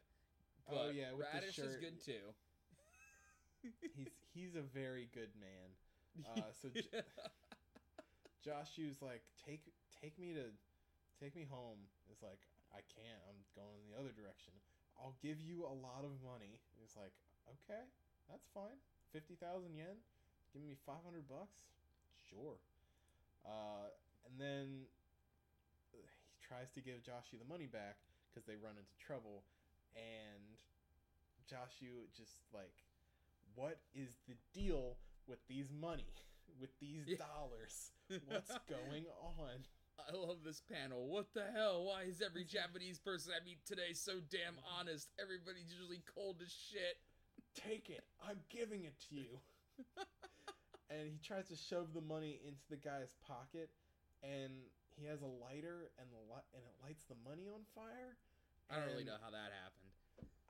[0.71, 2.23] Oh, But yeah, with the Radish is good too.
[3.95, 5.69] He's he's a very good man.
[6.29, 7.01] Uh, so J-
[8.45, 9.65] Joshu's like take
[9.97, 10.53] take me to
[11.17, 11.89] take me home.
[12.11, 12.37] It's like
[12.69, 13.17] I can't.
[13.25, 14.53] I'm going in the other direction.
[15.01, 16.61] I'll give you a lot of money.
[16.85, 17.17] It's like
[17.49, 17.81] okay,
[18.29, 18.77] that's fine.
[19.09, 19.97] Fifty thousand yen.
[20.53, 21.65] Give me five hundred bucks.
[22.29, 22.61] Sure.
[23.45, 23.91] Uh,
[24.25, 24.87] and then
[25.91, 25.99] he
[26.41, 27.97] tries to give Joshu the money back
[28.29, 29.43] because they run into trouble,
[29.95, 30.57] and
[31.49, 32.73] Joshu just like,
[33.55, 36.07] what is the deal with these money,
[36.59, 37.17] with these Yeah.
[37.17, 37.91] dollars?
[38.25, 39.65] What's going on?
[39.99, 41.05] I love this panel.
[41.07, 41.85] What the hell?
[41.85, 45.09] Why is every Japanese person I meet today so damn honest?
[45.21, 46.97] Everybody's usually cold as shit.
[47.53, 48.03] Take it.
[48.27, 49.39] I'm giving it to you.
[50.93, 53.69] and he tries to shove the money into the guy's pocket,
[54.21, 54.53] and
[54.95, 58.17] he has a lighter, and the li- and it lights the money on fire.
[58.69, 59.89] I don't really know how that happened.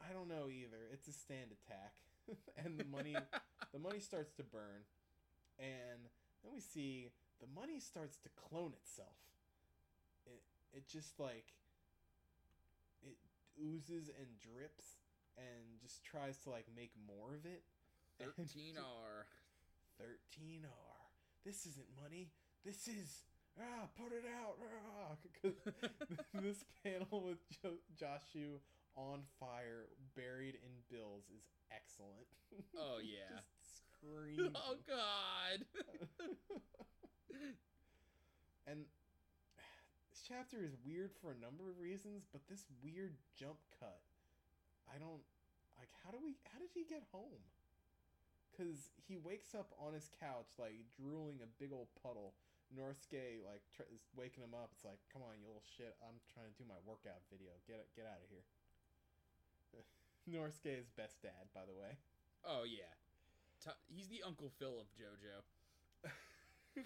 [0.03, 0.91] I don't know either.
[0.91, 1.95] It's a stand attack,
[2.63, 3.15] and the money
[3.73, 4.83] the money starts to burn,
[5.59, 6.11] and
[6.43, 9.15] then we see the money starts to clone itself.
[10.25, 11.53] It it just like
[13.01, 13.17] it
[13.61, 14.97] oozes and drips,
[15.37, 17.63] and just tries to like make more of it.
[18.77, 18.83] And
[20.01, 20.65] 13R.
[20.65, 20.67] 13R.
[21.45, 22.31] This isn't money.
[22.63, 23.25] This is
[23.59, 24.57] ah, put it out.
[24.63, 25.51] Ah,
[26.41, 28.59] this panel with jo- Joshu
[28.95, 32.27] on fire, buried in bills, is excellent.
[32.77, 33.41] Oh, yeah.
[33.57, 34.53] Just screaming.
[34.55, 35.65] Oh god.
[38.67, 38.85] and
[40.11, 44.01] this chapter is weird for a number of reasons, but this weird jump cut,
[44.85, 45.25] I don't
[45.77, 45.89] like.
[46.05, 46.37] How do we?
[46.53, 47.41] How did he get home?
[48.53, 52.37] Because he wakes up on his couch like drooling a big old puddle.
[52.69, 54.69] Norisuke like tr- is waking him up.
[54.77, 55.97] It's like, come on, you little shit!
[56.05, 57.53] I'm trying to do my workout video.
[57.65, 58.45] Get it, get out of here.
[60.29, 61.97] Norisuke is best dad, by the way.
[62.45, 62.93] Oh yeah.
[63.61, 65.41] T- he's the Uncle Phil of JoJo.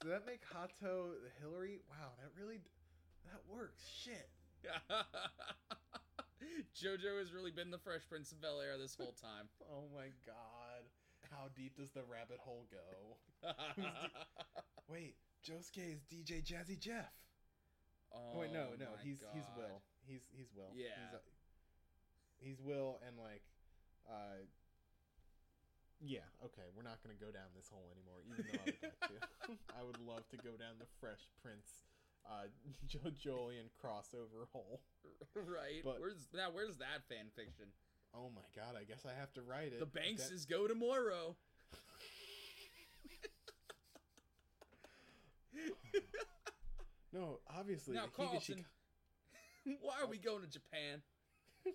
[0.00, 1.80] Does that make Hato the Hilary?
[1.88, 2.60] Wow, that really
[3.24, 3.88] that works.
[3.88, 4.28] Shit.
[6.74, 9.48] JoJo has really been the Fresh Prince of Bel Air this whole time.
[9.70, 10.84] Oh my god.
[11.30, 13.16] How deep does the rabbit hole go?
[14.88, 17.12] Wait, Josuke is DJ Jazzy Jeff.
[18.14, 19.82] Oh, wait, no, no, my he's he's Will.
[20.06, 20.70] He's he's Will.
[20.70, 20.94] Yeah.
[20.94, 21.24] He's, uh,
[22.38, 23.42] he's Will and like
[24.06, 24.46] uh
[25.98, 29.00] yeah, okay, we're not gonna go down this hole anymore, even though I would like
[29.08, 29.18] to.
[29.74, 31.88] I would love to go down the Fresh Prince
[32.26, 32.46] uh,
[32.88, 34.80] JoJolion crossover hole.
[35.34, 35.82] right.
[35.84, 36.50] But, where's now?
[36.52, 37.66] Where's that fan fiction?
[38.14, 38.76] Oh my god!
[38.80, 39.80] I guess I have to write it.
[39.80, 41.36] The Banks is go tomorrow.
[47.12, 47.94] no, obviously.
[47.94, 48.64] Now, Carlton,
[49.66, 49.78] Higashika...
[49.80, 50.30] why are we oh.
[50.30, 51.02] going to Japan?
[51.66, 51.70] I...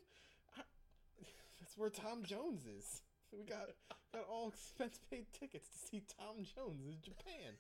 [1.59, 3.01] That's where Tom Jones is.
[3.31, 3.69] We got
[4.13, 7.57] got all expense paid tickets to see Tom Jones in Japan.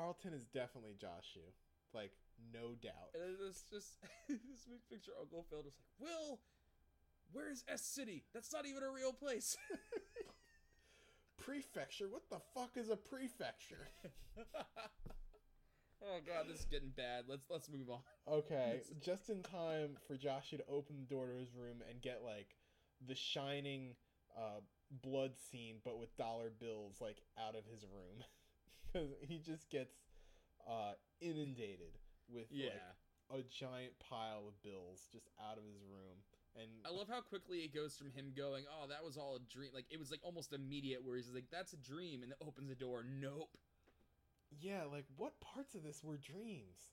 [0.00, 1.44] Carlton is definitely Joshu,
[1.92, 2.12] like
[2.54, 3.12] no doubt.
[3.14, 6.40] And it's just this big picture Uncle Phil just like, Will,
[7.32, 8.24] where's S City?
[8.32, 9.56] That's not even a real place.
[11.38, 12.06] Prefecture?
[12.08, 13.88] What the fuck is a prefecture?
[16.02, 17.24] oh god, this is getting bad.
[17.28, 18.00] Let's let's move on.
[18.30, 22.20] Okay, just in time for Joshu to open the door to his room and get
[22.24, 22.56] like
[23.06, 23.94] the shining
[24.36, 24.60] uh,
[25.02, 28.24] blood scene, but with dollar bills like out of his room,
[28.92, 29.94] because he just gets
[30.68, 32.70] uh, inundated with Yeah.
[33.30, 36.18] like a giant pile of bills just out of his room,
[36.56, 39.40] and I love how quickly it goes from him going, "Oh, that was all a
[39.40, 42.38] dream." Like it was like almost immediate, where he's like, "That's a dream," and then
[42.46, 43.04] opens the door.
[43.04, 43.50] Nope.
[44.60, 46.90] yeah, like what parts of this were dreams?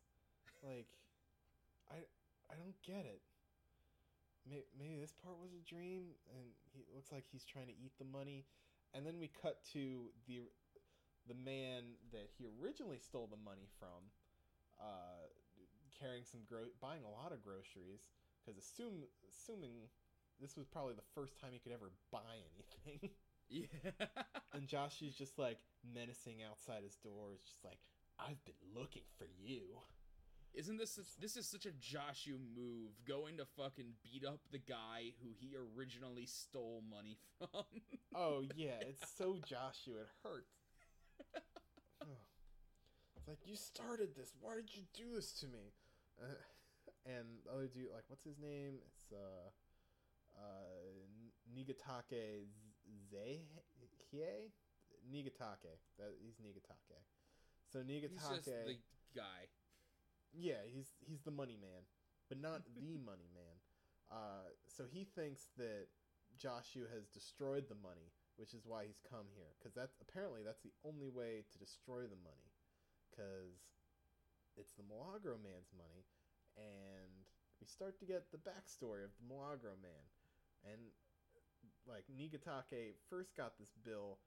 [0.64, 0.88] Like,
[1.89, 2.06] I
[2.52, 3.22] I don't get it.
[4.48, 7.91] Maybe, maybe this part was a dream, and he looks like he's trying to eat
[7.98, 8.45] the money,
[8.93, 10.41] and then we cut to the
[11.28, 14.11] the man that he originally stole the money from,
[14.80, 15.28] uh,
[15.99, 18.09] carrying some gro- buying a lot of groceries
[18.39, 19.89] because assume assuming
[20.39, 23.09] this was probably the first time he could ever buy anything.
[23.49, 23.63] Yeah.
[24.53, 25.59] And Josh is just like
[25.95, 27.32] menacing outside his door.
[27.34, 27.80] It's just like,
[28.19, 29.61] I've been looking for you.
[30.53, 32.91] Isn't this this is such a Joshu move?
[33.07, 37.63] Going to fucking beat up the guy who he originally stole money from.
[38.13, 39.95] Oh yeah, it's so Joshu.
[39.95, 40.57] It hurts.
[43.15, 44.32] It's like you started this.
[44.39, 45.74] Why did you do this to me?
[46.22, 46.32] Uh,
[47.05, 48.80] and the other dude, like, what's his name?
[48.88, 49.51] It's uh,
[50.38, 50.95] uh,
[51.51, 52.47] Nigatake
[53.11, 53.43] Zehie.
[55.11, 55.76] Nigatake.
[55.97, 56.99] That he's Nigatake.
[57.72, 58.11] So Nigatake.
[58.11, 58.78] He's just the
[59.15, 59.51] guy.
[60.34, 61.84] Yeah, he's he's the money man,
[62.30, 63.55] but not the money man.
[64.11, 65.88] Uh, so he thinks that
[66.38, 69.52] Joshua has destroyed the money, which is why he's come here.
[69.58, 72.54] Because that's apparently that's the only way to destroy the money,
[73.10, 73.58] because
[74.56, 76.06] it's the Milagro man's money,
[76.58, 77.28] and
[77.62, 80.06] we start to get the backstory of the Milagro man,
[80.66, 80.94] and
[81.86, 84.22] like Nigatake first got this bill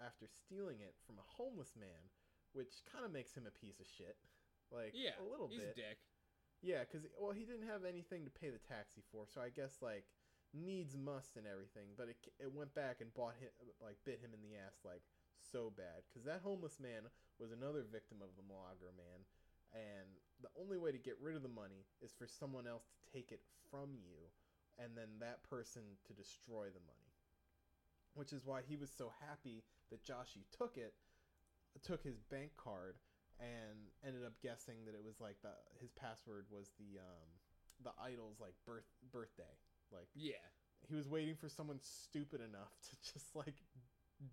[0.00, 2.10] after stealing it from a homeless man,
[2.52, 4.16] which kind of makes him a piece of shit.
[4.72, 5.76] Like Yeah, a little He's bit.
[5.76, 5.98] a dick.
[6.62, 9.82] Yeah, because well, he didn't have anything to pay the taxi for, so I guess
[9.82, 10.06] like
[10.54, 11.96] needs must and everything.
[11.96, 13.50] But it it went back and bought him
[13.80, 15.02] like bit him in the ass like
[15.40, 17.08] so bad because that homeless man
[17.40, 19.26] was another victim of the Milagro man,
[19.74, 20.08] and
[20.40, 23.32] the only way to get rid of the money is for someone else to take
[23.32, 23.40] it
[23.70, 24.30] from you,
[24.78, 27.10] and then that person to destroy the money.
[28.14, 30.92] Which is why he was so happy that Joshy took it,
[31.80, 33.00] took his bank card
[33.40, 37.28] and ended up guessing that it was like the his password was the um
[37.82, 39.56] the idol's like birth birthday
[39.92, 40.42] like Yeah.
[40.88, 43.56] he was waiting for someone stupid enough to just like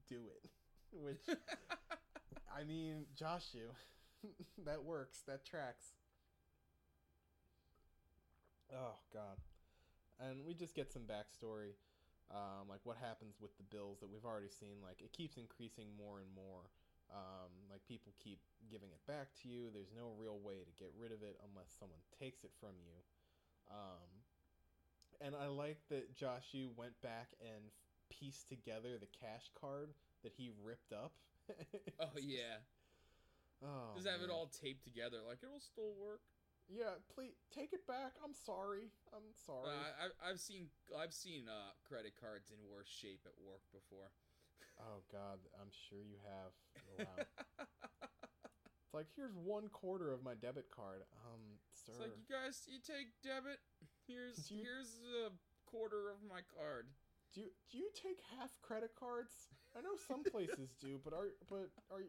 [0.07, 0.49] do it
[0.91, 1.26] which
[2.55, 3.70] i mean joshu
[4.66, 5.93] that works that tracks
[8.74, 9.38] oh god
[10.20, 11.74] and we just get some backstory
[12.30, 15.88] um, like what happens with the bills that we've already seen like it keeps increasing
[15.97, 16.70] more and more
[17.10, 18.38] um, like people keep
[18.70, 19.74] giving it back to you.
[19.74, 23.01] There's no real way to get rid of it unless someone takes it from you.
[23.74, 24.19] Um,
[25.22, 27.72] and I like that Joshu went back and
[28.10, 29.90] pieced together the cash card
[30.24, 31.14] that he ripped up.
[32.00, 32.62] Oh yeah.
[33.62, 36.22] Oh, Just have it all taped together, like it'll still work.
[36.70, 38.14] Yeah, please take it back.
[38.24, 38.88] I'm sorry.
[39.12, 39.68] I'm sorry.
[39.68, 44.08] Uh, I, I've seen I've seen uh, credit cards in worse shape at work before.
[44.80, 46.54] oh God, I'm sure you have.
[47.00, 48.09] Wow.
[48.90, 51.06] It's like here's one quarter of my debit card.
[51.30, 51.94] Um, sir.
[51.94, 53.62] It's like you guys, you take debit.
[54.10, 55.30] Here's you- here's a
[55.70, 56.88] quarter of my card.
[57.36, 59.54] Do you, do you take half credit cards?
[59.78, 62.02] I know some places do, but are but are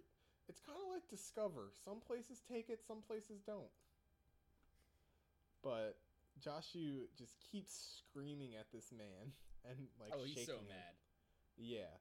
[0.48, 1.68] it's kind of like Discover.
[1.84, 3.68] Some places take it, some places don't.
[5.62, 6.00] But
[6.40, 9.36] Joshu just keeps screaming at this man
[9.68, 10.80] and like oh, he's so shaking him.
[10.80, 10.96] mad.
[11.60, 11.92] Yeah.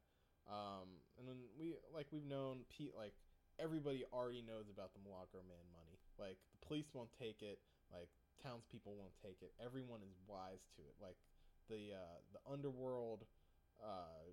[0.48, 3.14] Um, and then we like we've known Pete like
[3.60, 6.00] everybody already knows about the Milagro Man money.
[6.18, 7.60] Like the police won't take it.
[7.92, 8.10] Like
[8.42, 9.52] townspeople won't take it.
[9.60, 10.96] Everyone is wise to it.
[10.98, 11.20] Like
[11.68, 13.28] the uh, the underworld,
[13.84, 14.32] uh,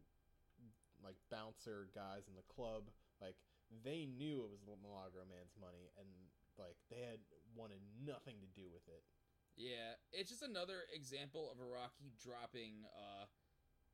[1.03, 2.89] like bouncer guys in the club.
[3.21, 3.37] Like
[3.85, 6.09] they knew it was the Milagro Man's money, and
[6.57, 7.21] like they had
[7.59, 9.03] wanted nothing to do with it.
[9.57, 13.25] Yeah, it's just another example of Araki dropping, uh,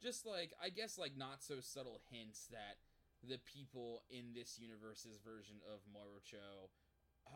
[0.02, 2.82] just like I guess like not so subtle hints that
[3.28, 6.70] the people in this universe's version of Morioh-cho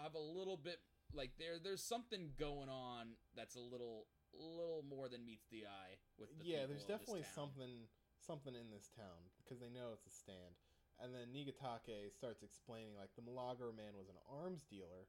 [0.03, 0.81] have a little bit
[1.15, 5.97] like there there's something going on that's a little little more than meets the eye
[6.19, 7.87] with the yeah, there's definitely something
[8.19, 10.59] something in this town because they know it's a stand.
[10.99, 15.07] And then Nigatake starts explaining like the Milagro man was an arms dealer,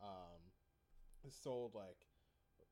[0.00, 0.40] um,
[1.22, 2.08] who sold like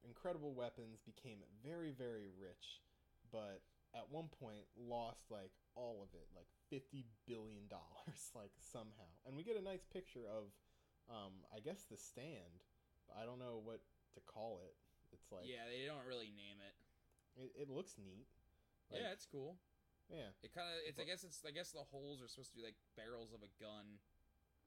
[0.02, 2.82] incredible weapons, became very very rich,
[3.30, 3.62] but
[3.94, 9.11] at one point lost like all of it, like fifty billion dollars, like somehow.
[9.27, 10.51] And we get a nice picture of,
[11.11, 12.64] um, I guess the stand.
[13.12, 13.81] I don't know what
[14.14, 14.75] to call it.
[15.12, 16.75] It's like yeah, they don't really name it.
[17.39, 18.27] it, it looks neat.
[18.91, 19.59] yeah, it's cool.
[20.11, 20.35] yeah.
[20.43, 22.64] It kind of it's I guess it's I guess the holes are supposed to be
[22.64, 24.01] like barrels of a gun.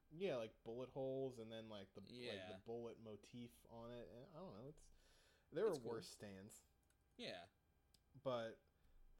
[0.08, 4.08] Yeah, like bullet holes, and then like the like the bullet motif on it.
[4.08, 4.68] And I don't know.
[4.72, 4.80] It's
[5.52, 5.92] there It's are cool.
[6.00, 6.64] worse stands,
[7.20, 7.44] Yeah.
[8.24, 8.56] but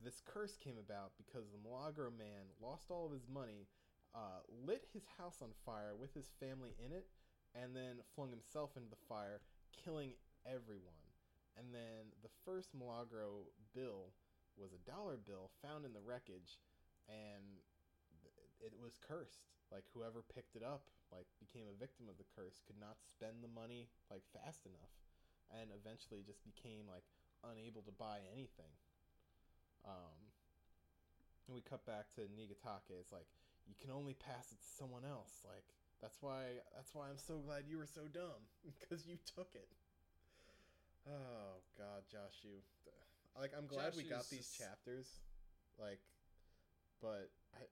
[0.02, 3.66] this curse came about because the Milagro man lost all of his money,
[4.14, 7.06] uh, lit his house on fire with his family in it,
[7.54, 9.40] and then flung himself into the fire,
[9.72, 10.12] killing
[10.46, 11.02] everyone.
[11.58, 14.14] And then the first Milagro bill
[14.54, 16.58] was a dollar bill found in the wreckage,
[17.08, 17.58] and
[18.62, 19.50] it was cursed.
[19.70, 23.42] Like whoever picked it up, like became a victim of the curse, could not spend
[23.42, 24.94] the money like fast enough,
[25.50, 27.04] and eventually just became like
[27.42, 28.72] unable to buy anything.
[29.88, 30.20] Um,
[31.48, 32.92] and we cut back to Nigatake.
[33.00, 33.26] It's like
[33.66, 35.40] you can only pass it to someone else.
[35.48, 35.64] Like
[36.00, 38.44] that's why that's why I'm so glad you were so dumb
[38.78, 39.68] because you took it.
[41.08, 42.60] Oh God, Joshu.
[43.40, 45.08] Like I'm glad we got these just- chapters.
[45.80, 46.00] Like,
[47.00, 47.64] but I.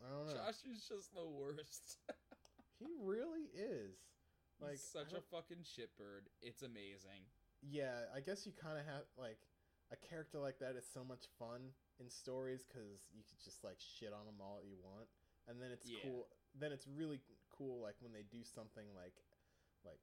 [0.00, 0.32] I don't know.
[0.34, 1.98] Josh is just the worst.
[2.78, 3.98] He really is.
[4.62, 6.30] Like He's such a fucking shitbird.
[6.40, 7.26] It's amazing.
[7.60, 8.06] yeah.
[8.14, 9.38] I guess you kind of have like
[9.90, 13.76] a character like that is so much fun in stories because you could just like
[13.80, 15.08] shit on them all you want,
[15.48, 16.02] and then it's Yeah.
[16.02, 16.28] cool.
[16.54, 17.20] Then it's really
[17.50, 19.16] cool like when they do something like
[19.84, 20.00] like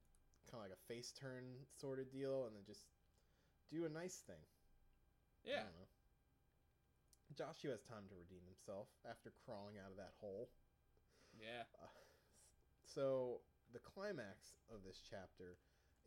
[0.49, 1.43] kind of like a face turn
[1.79, 2.88] sort of deal, and then just
[3.69, 4.41] do a nice thing.
[5.45, 5.63] I Yeah.
[5.63, 5.89] don't know.
[7.33, 10.49] Joshua has time to redeem himself after crawling out of that hole.
[11.38, 11.63] Yeah.
[11.81, 11.88] Uh,
[12.83, 13.41] so
[13.73, 15.57] the climax of this chapter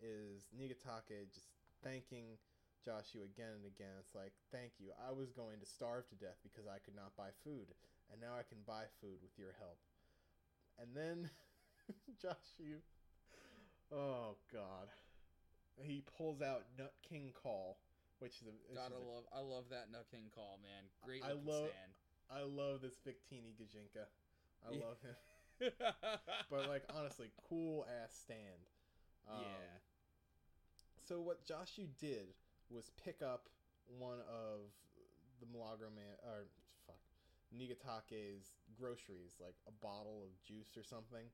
[0.00, 1.50] is Nigatake just
[1.82, 2.38] thanking
[2.89, 3.93] Joshua again and again.
[4.01, 4.97] It's like, thank you.
[4.97, 7.68] I was going to starve to death because I could not buy food,
[8.09, 9.76] and now I can buy food with your help.
[10.80, 11.28] And then
[12.22, 12.80] Joshua,
[13.93, 14.89] oh god,
[15.84, 17.76] he pulls out Nut King Call,
[18.20, 19.24] which is a, Gotta is love.
[19.36, 20.89] I love that Nut King call, man.
[21.05, 21.93] Great I love- stand.
[22.30, 24.05] I love this Victini Gajinka.
[24.64, 24.84] I Yeah.
[24.84, 25.16] love him.
[26.51, 28.64] but like honestly, cool ass stand.
[29.28, 29.76] Um, yeah.
[31.09, 32.34] So what Joshu did
[32.70, 33.48] was pick up
[33.98, 34.68] one of
[35.40, 36.46] the Milagro man or
[36.86, 37.00] fuck
[37.54, 41.26] Nigatake's groceries, like a bottle of juice or something,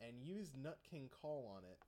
[0.00, 1.78] and use Nut King Call on it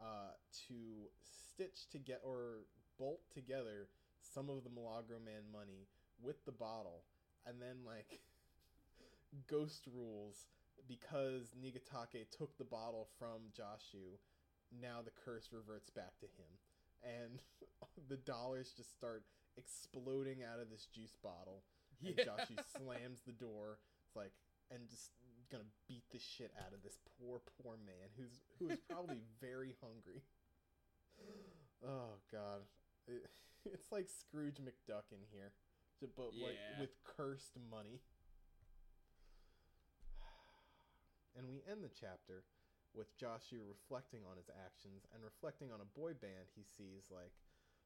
[0.00, 0.32] uh,
[0.68, 2.64] to stitch to get or
[2.98, 3.88] bolt together
[4.20, 5.88] some of the Milagro man money
[6.22, 7.02] with the bottle,
[7.46, 8.20] and then like
[9.50, 10.46] ghost rules
[10.88, 14.18] because Nigatake took the bottle from Joshu,
[14.80, 16.50] now the curse reverts back to him.
[17.02, 17.40] And
[18.08, 19.24] the dollars just start
[19.56, 21.62] exploding out of this juice bottle.
[22.04, 22.24] And Yeah.
[22.24, 23.78] Joshu slams the door.
[24.06, 24.32] It's like
[24.70, 25.10] and just
[25.50, 29.74] gonna beat the shit out of this poor, poor man who's who is probably very
[29.82, 30.22] hungry.
[31.86, 32.62] Oh god.
[33.06, 33.28] It,
[33.72, 35.52] it's like Scrooge McDuck in here.
[36.16, 38.00] But like with cursed money.
[41.38, 42.42] And we end the chapter
[42.94, 47.30] with Joshua reflecting on his actions and reflecting on a boy band he sees like,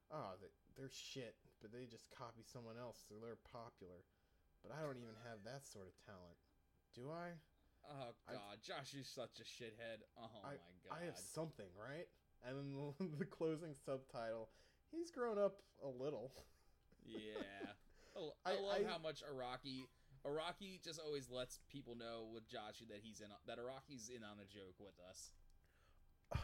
[0.09, 4.01] oh, they, they're shit, but they just copy someone else, so they're popular.
[4.65, 6.37] But I don't even have that sort of talent.
[6.97, 7.37] Do I?
[7.85, 10.01] Oh I- god, Josh is such a shithead.
[10.17, 10.57] Oh my
[10.89, 10.97] god.
[11.01, 12.09] I have something, right?
[12.41, 14.49] And then the, closing subtitle,
[14.91, 16.31] he's grown up a little.
[17.05, 17.73] yeah.
[18.45, 19.85] I, I I- love I- how much Araki
[20.25, 24.37] Araki just always lets people know with Joshi that he's in that Araki's in on
[24.37, 25.31] the joke with us.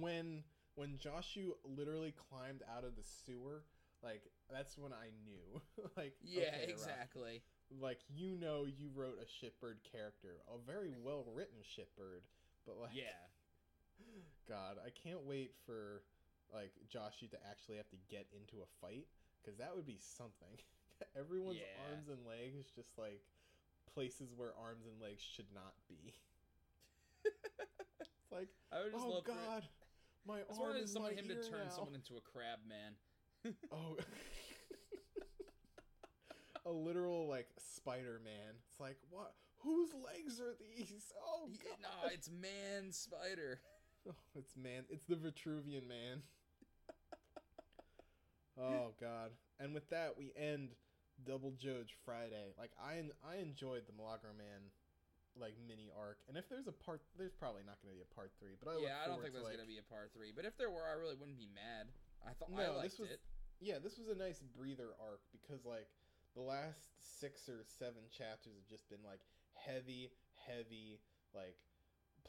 [0.00, 0.42] when
[0.74, 3.64] when Joshu literally climbed out of the sewer,
[4.02, 5.60] like that's when I knew.
[5.96, 7.42] like Yeah, okay, exactly.
[7.80, 12.24] Like you know, you wrote a shitbird character, a very well written shitbird,
[12.66, 13.20] but like Yeah.
[14.48, 16.02] God, I can't wait for
[16.54, 19.06] like Joshu to actually have to get into a fight
[19.42, 20.56] because that would be something.
[21.18, 21.90] Everyone's Yeah.
[21.90, 23.20] arms and legs just like
[23.94, 26.14] places where arms and legs should not be.
[27.24, 29.64] it's like, I would just oh love God,
[30.26, 31.70] my arm is someone my him to turn now.
[31.74, 32.94] someone into a crab man.
[33.70, 33.96] Oh.
[36.66, 38.54] a literal like Spider Man.
[38.68, 39.34] It's like what?
[39.58, 41.12] Whose legs are these?
[41.24, 41.78] Oh god!
[41.80, 43.60] no, it's man spider.
[44.08, 44.84] Oh, it's man.
[44.90, 46.22] It's the Vitruvian man.
[48.60, 49.30] oh god!
[49.60, 50.70] And with that, we end
[51.24, 52.52] Double Judge Friday.
[52.58, 54.68] Like I, I enjoyed the Milagro Man,
[55.38, 56.18] like mini arc.
[56.28, 58.58] And if there's a part, there's probably not going to be a part three.
[58.60, 60.32] But I yeah, I don't think there's like, gonna be a part three.
[60.34, 61.88] But if there were, I really wouldn't be mad.
[62.26, 63.20] I thought I No, liked this was- it.
[63.60, 65.88] yeah, this was a nice breather arc because like
[66.36, 69.24] the last six or seven chapters have just been like
[69.56, 71.00] heavy, heavy,
[71.32, 71.56] like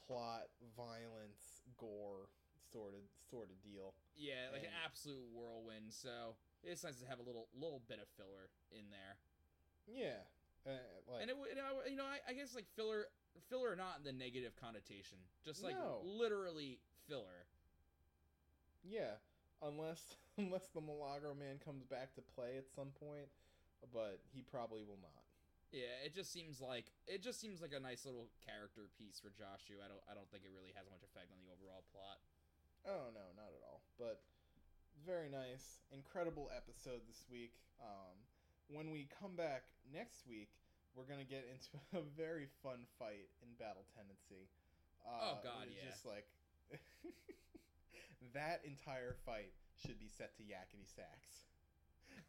[0.07, 2.29] plot, violence, gore
[2.71, 3.93] sort of sort of deal.
[4.15, 5.91] Yeah, like an absolute whirlwind.
[5.91, 9.15] So it's nice to have a little little bit of filler in there.
[9.87, 10.19] Yeah,
[10.65, 10.77] uh,
[11.11, 11.49] like and it would,
[11.89, 13.07] you know, I, I guess like filler,
[13.49, 16.01] filler not in the negative connotation, just like No.
[16.03, 17.47] literally filler.
[18.83, 19.19] yeah,
[19.61, 23.27] unless unless the Milagro man comes back to play at some point,
[23.93, 25.23] but he probably will not.
[25.71, 29.27] Yeah, it just seems like it just seems like a nice little character piece for
[29.35, 29.79] Joshu.
[29.83, 32.19] I don't I don't think it really has much effect on the overall plot.
[32.87, 33.83] Oh no, not at all.
[33.99, 34.23] But
[35.05, 37.53] very nice, incredible episode this week.
[37.81, 38.15] Um,
[38.67, 40.49] when we come back next week,
[40.95, 44.49] we're gonna get into a very fun fight in Battle Tendency.
[45.05, 45.89] Uh, Oh, God, yeah.
[45.89, 46.27] Just like
[48.33, 51.47] that entire fight should be set to yakety sax.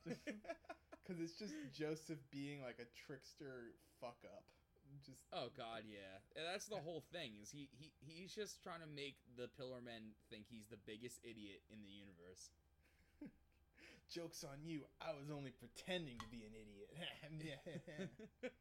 [0.04, 4.44] Because it's just Joseph being like a trickster fuck up.
[5.04, 7.32] Just oh God, yeah, And that's the whole thing.
[7.42, 11.60] Is he he he's just trying to make the Pillarmen think he's the biggest idiot
[11.72, 12.50] in the universe.
[14.12, 14.82] jokes on you.
[15.00, 16.88] I was only pretending to be an idiot.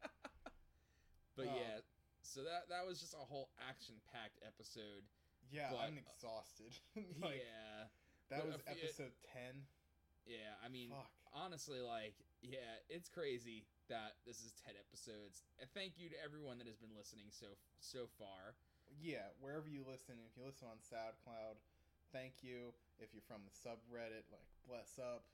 [1.36, 1.54] but Oh.
[1.56, 1.80] yeah,
[2.22, 5.04] so that that was just a whole action packed episode.
[5.50, 6.72] Yeah, But, I'm uh, exhausted.
[7.22, 7.88] like yeah,
[8.30, 9.64] that but was episode ten.
[10.26, 10.52] yeah.
[10.64, 11.08] I mean, Fuck.
[11.32, 15.42] honestly, like, yeah, it's crazy that this is ten episodes.
[15.58, 18.54] And thank you to everyone that has been listening so so far.
[18.88, 21.60] Yeah, wherever you listen, if you listen on SoundCloud,
[22.12, 22.72] thank you.
[22.96, 25.26] If you're from the subreddit, like bless up.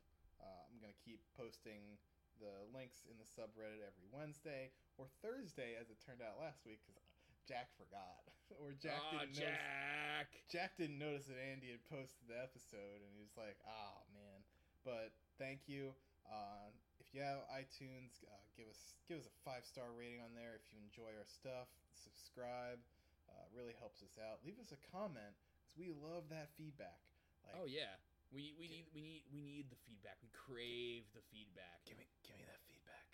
[0.42, 1.96] Uh, I'm gonna keep posting
[2.42, 6.82] the links in the subreddit every Wednesday or Thursday, as it turned out last week,
[6.82, 6.98] because
[7.46, 8.24] Jack forgot
[8.61, 9.44] or Jack Aw, didn't notice.
[9.44, 10.28] Jack.
[10.50, 14.40] Jack didn't notice that Andy had posted the episode, and he was like, "Oh man!"
[14.82, 15.94] But thank you.
[16.24, 16.72] Uh,
[17.14, 20.58] you have iTunes, uh, give us give us a five star rating on there.
[20.58, 22.82] If you enjoy our stuff, subscribe.
[23.24, 24.44] Uh, really helps us out.
[24.44, 27.00] Leave us a comment because we love that feedback.
[27.46, 27.96] Like, Oh yeah,
[28.34, 30.18] we we Gi- need we need we need the feedback.
[30.20, 31.80] We crave the feedback.
[31.88, 33.06] give me give me that feedback.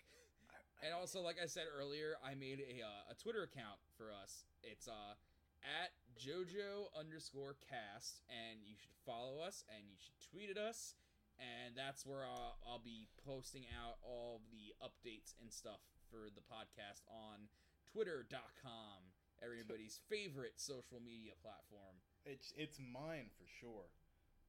[0.51, 3.79] I, I And also, like I said earlier, I made a uh, a Twitter account
[3.95, 4.43] for us.
[4.65, 5.15] It's uh
[5.63, 10.95] at JoJo underscore cast, and you should follow us and you should tweet at us,
[11.41, 16.41] and that's where I'll, I'll be posting out all the updates and stuff for the
[16.45, 17.49] podcast on
[17.91, 19.09] Twitter.com,
[19.43, 21.97] everybody's favorite social media platform.
[22.25, 23.89] it's it's mine for sure.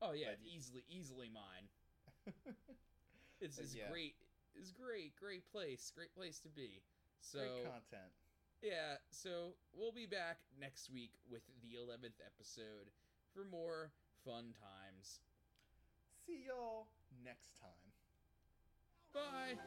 [0.03, 1.67] Oh yeah, But easily easily mine.
[3.41, 3.91] It's, it's yeah.
[3.91, 4.15] great.
[4.55, 6.83] It's great, great place, great place to be.
[7.21, 8.13] So Great content.
[8.63, 12.91] yeah, so we'll be back next week with the eleventh episode
[13.35, 13.91] for more
[14.25, 15.19] fun times
[16.27, 16.89] see y'all
[17.25, 17.71] next time.
[19.13, 19.59] Bye.